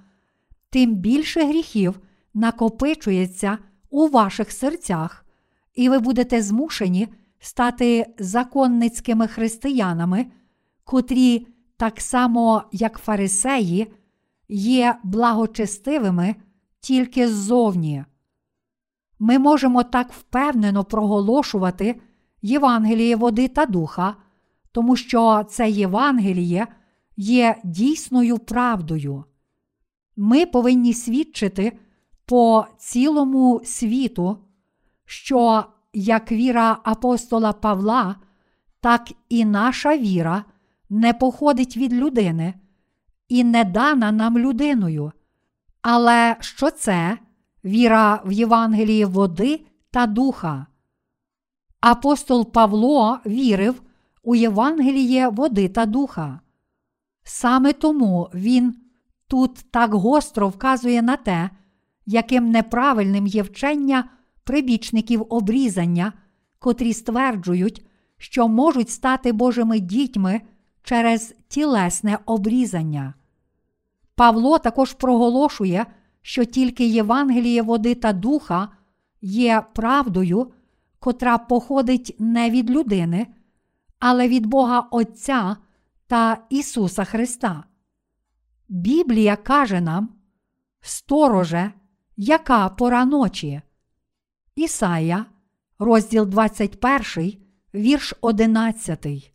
[0.71, 2.01] тим більше гріхів
[2.35, 3.59] накопичується
[3.93, 5.25] у ваших серцях,
[5.75, 10.27] і ви будете змушені стати законницькими християнами,
[10.85, 13.93] котрі, так само як фарисеї,
[14.49, 16.35] є благочестивими
[16.81, 18.05] тільки ззовні.
[19.19, 22.01] Ми можемо так впевнено проголошувати
[22.43, 24.17] Євангеліє води та духа,
[24.73, 26.67] тому що це Євангеліє
[27.17, 29.25] є дійсною правдою.
[30.17, 31.73] Ми повинні свідчити
[32.27, 34.39] по цілому світу,
[35.05, 38.17] що як віра апостола Павла,
[38.81, 40.45] так і наша віра
[40.91, 42.55] не походить від людини
[43.29, 45.13] і не дана нам людиною,
[45.83, 47.19] але що це
[47.65, 50.67] віра в Євангелії води та духа.
[51.81, 53.83] Апостол Павло вірив
[54.23, 56.41] у Євангеліє води та духа.
[57.25, 58.77] Саме тому він
[59.27, 61.51] тут так гостро вказує на те,
[62.07, 64.05] яким неправильним є вчення
[64.45, 66.13] прибічників обрізання,
[66.59, 67.87] котрі стверджують,
[68.19, 70.41] що можуть стати Божими дітьми
[70.83, 73.15] через тілесне обрізання.
[74.15, 75.87] Павло також проголошує,
[76.23, 78.69] що тільки Євангеліє води та духа
[79.21, 80.53] є правдою,
[80.99, 83.27] котра походить не від людини,
[83.99, 85.57] але від Бога Отця
[86.07, 87.65] та Ісуса Христа.
[88.69, 90.09] Біблія каже нам,
[90.81, 91.73] стороже,
[92.17, 93.63] яка пора ночі.
[94.55, 95.27] Ісая,
[95.79, 97.33] розділ 21,
[97.75, 99.33] вірш 11.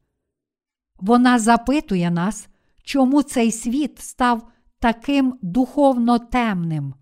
[0.99, 2.47] Вона запитує нас,
[2.83, 4.47] чому цей світ став
[4.79, 6.93] таким духовно темним.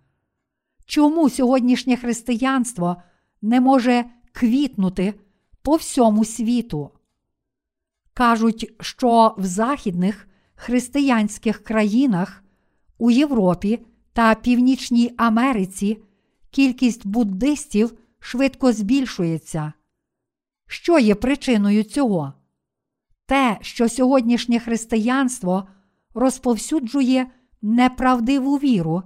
[0.85, 3.01] Чому сьогоднішнє християнство
[3.41, 5.13] не може квітнути
[5.61, 6.91] по всьому світу?
[8.13, 12.43] Кажуть, що в західних християнських країнах
[12.97, 13.85] у Європі
[14.15, 16.03] та Північній Америці
[16.51, 19.73] кількість буддистів швидко збільшується.
[20.67, 22.33] Що є причиною цього?
[23.25, 25.67] Те, що сьогоднішнє християнство
[26.13, 27.27] розповсюджує
[27.61, 29.03] неправдиву віру,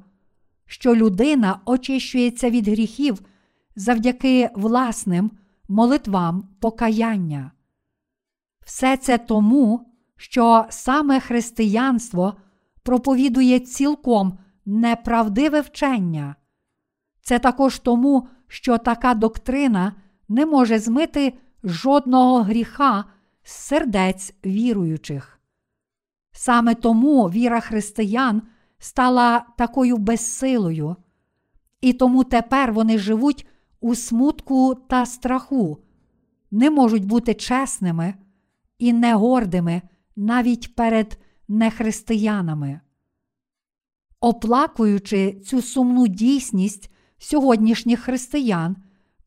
[0.66, 3.22] що людина очищується від гріхів
[3.76, 5.32] завдяки власним
[5.68, 7.52] молитвам покаяння.
[8.66, 12.34] Все це тому, що саме християнство
[12.84, 14.38] проповідує цілком
[14.70, 16.36] неправдиве вчення.
[17.22, 19.94] Це також тому, що така доктрина
[20.30, 23.06] не може змити жодного гріха
[23.44, 25.40] з сердець віруючих.
[26.32, 28.42] Саме тому віра християн
[28.80, 30.96] стала такою безсилою,
[31.82, 33.48] і тому тепер вони живуть
[33.80, 35.78] у смутку та страху,
[36.52, 38.14] не можуть бути чесними
[38.78, 39.82] і негордими
[40.16, 42.80] навіть перед нехристиянами.
[44.22, 48.76] Оплакуючи цю сумну дійсність сьогоднішніх християн,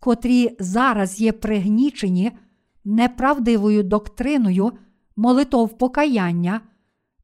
[0.01, 2.33] котрі зараз є пригнічені
[2.85, 4.73] неправдивою доктриною
[5.17, 6.61] молитов покаяння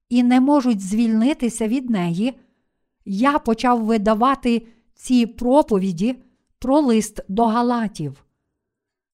[0.09, 2.39] і не можуть звільнитися від неї,
[3.05, 6.17] я почав видавати ці проповіді
[6.59, 8.25] про лист до Галатів.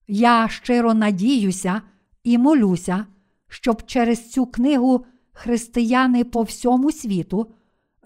[0.09, 1.83] Я щиро надіюся
[2.25, 3.07] і молюся,
[3.49, 7.53] щоб через цю книгу християни по всьому світу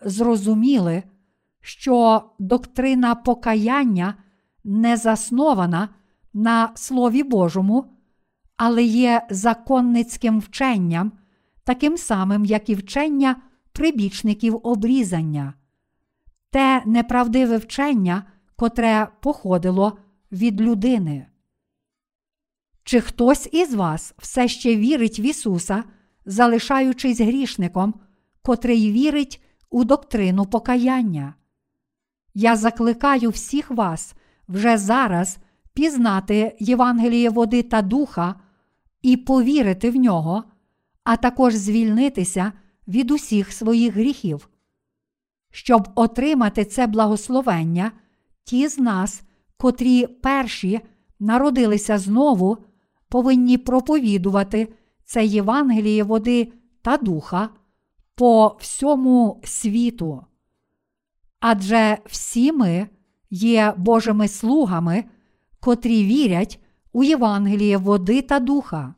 [0.05, 1.03] зрозуміли,
[1.61, 4.14] що доктрина покаяння
[4.64, 5.88] не заснована
[6.34, 7.84] на Слові Божому,
[8.57, 11.12] але є законницьким вченням,
[11.64, 13.36] таким самим, як і вчення
[13.72, 15.55] прибічників обрізання,
[16.51, 18.22] те неправдиве вчення,
[18.57, 19.99] котре походило
[20.32, 21.26] від людини.
[22.84, 25.84] Чи хтось із вас все ще вірить в Ісуса,
[26.26, 27.94] залишаючись грішником,
[28.42, 31.35] котрий вірить у доктрину покаяння?
[32.35, 34.14] Я закликаю всіх вас
[34.49, 35.39] вже зараз
[35.75, 38.35] пізнати Євангеліє води та духа
[39.03, 40.45] і повірити в нього,
[41.05, 42.53] а також звільнитися
[42.89, 44.49] від усіх своїх гріхів.
[45.51, 47.93] Щоб отримати це благословення,
[48.45, 49.23] ті з нас,
[49.57, 50.81] котрі перші
[51.21, 52.59] народилися знову,
[53.09, 54.69] повинні проповідувати
[55.05, 56.53] це Євангеліє води
[56.83, 57.49] та духа
[58.19, 60.25] по всьому світу.
[61.41, 62.89] Адже всі ми
[63.31, 65.05] є Божими слугами,
[65.61, 66.61] котрі вірять
[66.93, 68.95] у Євангеліє води та духа.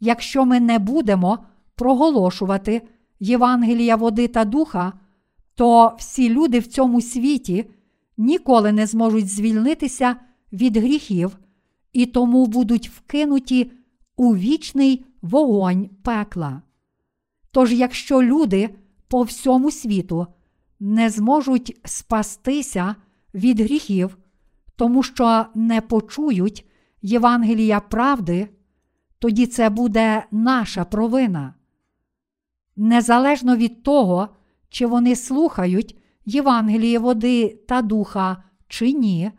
[0.00, 1.38] Якщо ми не будемо
[1.74, 2.82] проголошувати
[3.20, 4.92] Євангелія води та духа,
[5.54, 7.70] то всі люди в цьому світі
[8.16, 10.16] ніколи не зможуть звільнитися
[10.52, 11.38] від гріхів
[11.92, 13.72] і тому будуть вкинуті
[14.16, 16.62] у вічний вогонь пекла.
[17.52, 18.70] Тож, якщо люди
[19.08, 20.26] по всьому світу
[20.80, 22.94] не зможуть спастися
[23.34, 24.18] від гріхів,
[24.76, 26.66] тому що не почують
[27.02, 28.48] Євангелія правди,
[29.18, 31.54] тоді це буде наша провина.
[32.76, 34.28] Незалежно від того,
[34.68, 39.30] чи вони слухають Євангеліє води та духа чи ні,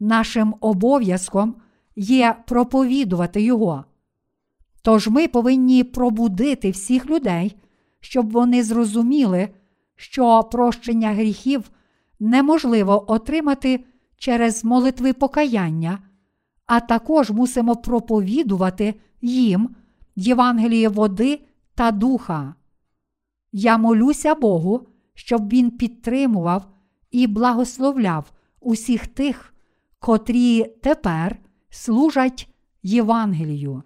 [0.00, 1.54] нашим обов'язком
[1.96, 3.84] є проповідувати Його.
[4.86, 7.56] Тож ми повинні пробудити всіх людей,
[8.00, 9.48] щоб вони зрозуміли,
[9.96, 11.70] що прощення гріхів
[12.20, 13.84] неможливо отримати
[14.16, 15.98] через молитви покаяння,
[16.66, 19.70] а також мусимо проповідувати їм
[20.16, 21.40] Євангеліє води
[21.74, 22.54] та духа.
[23.52, 26.66] Я молюся Богу, щоб Він підтримував
[27.10, 29.54] і благословляв усіх тих,
[29.98, 31.38] котрі тепер
[31.70, 32.48] служать
[32.82, 33.82] Євангелію.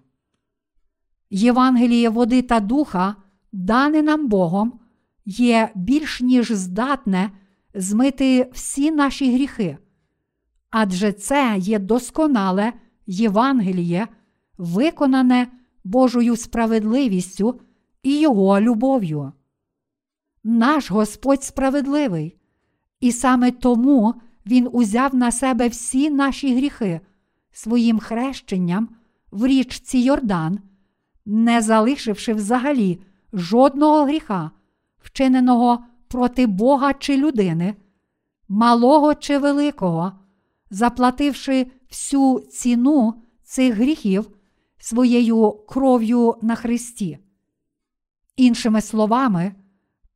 [1.31, 3.15] Євангеліє води та духа,
[3.51, 4.79] дане нам Богом,
[5.25, 7.31] є більш ніж здатне
[7.73, 9.77] змити всі наші гріхи,
[10.69, 12.73] адже це є досконале
[13.05, 14.07] Євангеліє,
[14.57, 15.47] виконане
[15.83, 17.61] Божою справедливістю
[18.03, 19.31] і Його любов'ю.
[20.43, 22.37] Наш Господь справедливий,
[22.99, 24.13] і саме тому
[24.45, 27.01] Він узяв на себе всі наші гріхи
[27.51, 28.89] своїм хрещенням
[29.31, 30.59] в річці Йордан,
[31.25, 33.01] не залишивши взагалі
[33.33, 34.51] жодного гріха,
[35.01, 37.75] вчиненого проти Бога чи людини,
[38.47, 40.11] малого чи великого,
[40.69, 43.13] заплативши всю ціну
[43.43, 44.29] цих гріхів
[44.77, 47.17] своєю кров'ю на Христі.
[48.35, 49.55] Іншими словами,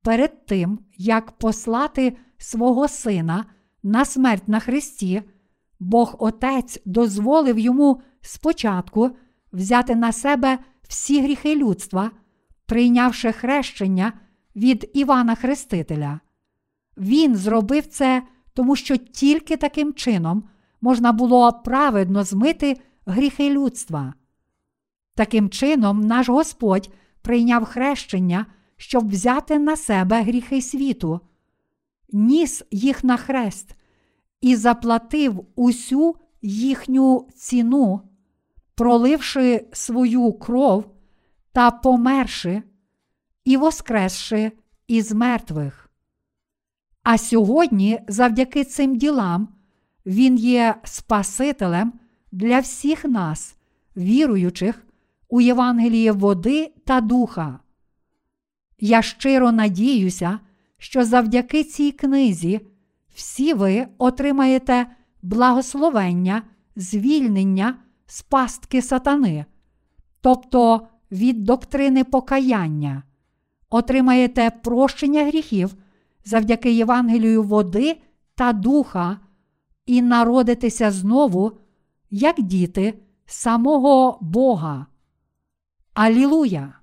[0.01, 3.45] перед тим, як послати свого Сина
[3.83, 5.23] на смерть на Христі,
[5.79, 9.11] Бог Отець дозволив йому спочатку
[9.53, 12.11] взяти на себе всі гріхи людства,
[12.65, 14.13] прийнявши хрещення
[14.55, 16.19] від Івана Хрестителя.
[16.97, 18.23] Він зробив це,
[18.53, 20.43] тому що тільки таким чином
[20.81, 24.13] можна було праведно змити гріхи людства.
[25.15, 26.89] Таким чином, наш Господь
[27.21, 28.45] прийняв хрещення,
[28.77, 31.19] щоб взяти на себе гріхи світу,
[32.09, 33.75] ніс їх на хрест
[34.41, 38.01] і заплатив усю їхню ціну,
[38.75, 40.85] проливши свою кров
[41.51, 42.63] та померши
[43.45, 44.51] і воскресши
[44.87, 45.89] із мертвих.
[47.03, 49.47] А сьогодні, завдяки цим ділам,
[50.05, 51.93] Він є Спасителем
[52.31, 53.55] для всіх нас,
[53.97, 54.85] віруючих
[55.29, 57.59] у Євангеліє води та духа.
[58.79, 60.39] Я щиро надіюся,
[60.77, 62.61] що завдяки цій книзі
[63.15, 64.87] всі ви отримаєте
[65.21, 66.41] благословення,
[66.75, 67.75] звільнення
[68.07, 69.45] з пастки сатани,
[70.21, 73.03] тобто від доктрини покаяння,
[73.69, 75.75] отримаєте прощення гріхів
[76.25, 78.01] завдяки Євангелію води
[78.35, 79.19] та духа
[79.85, 81.51] і народитеся знову,
[82.09, 82.93] як діти
[83.25, 84.85] самого Бога.
[85.93, 86.73] Алілуя!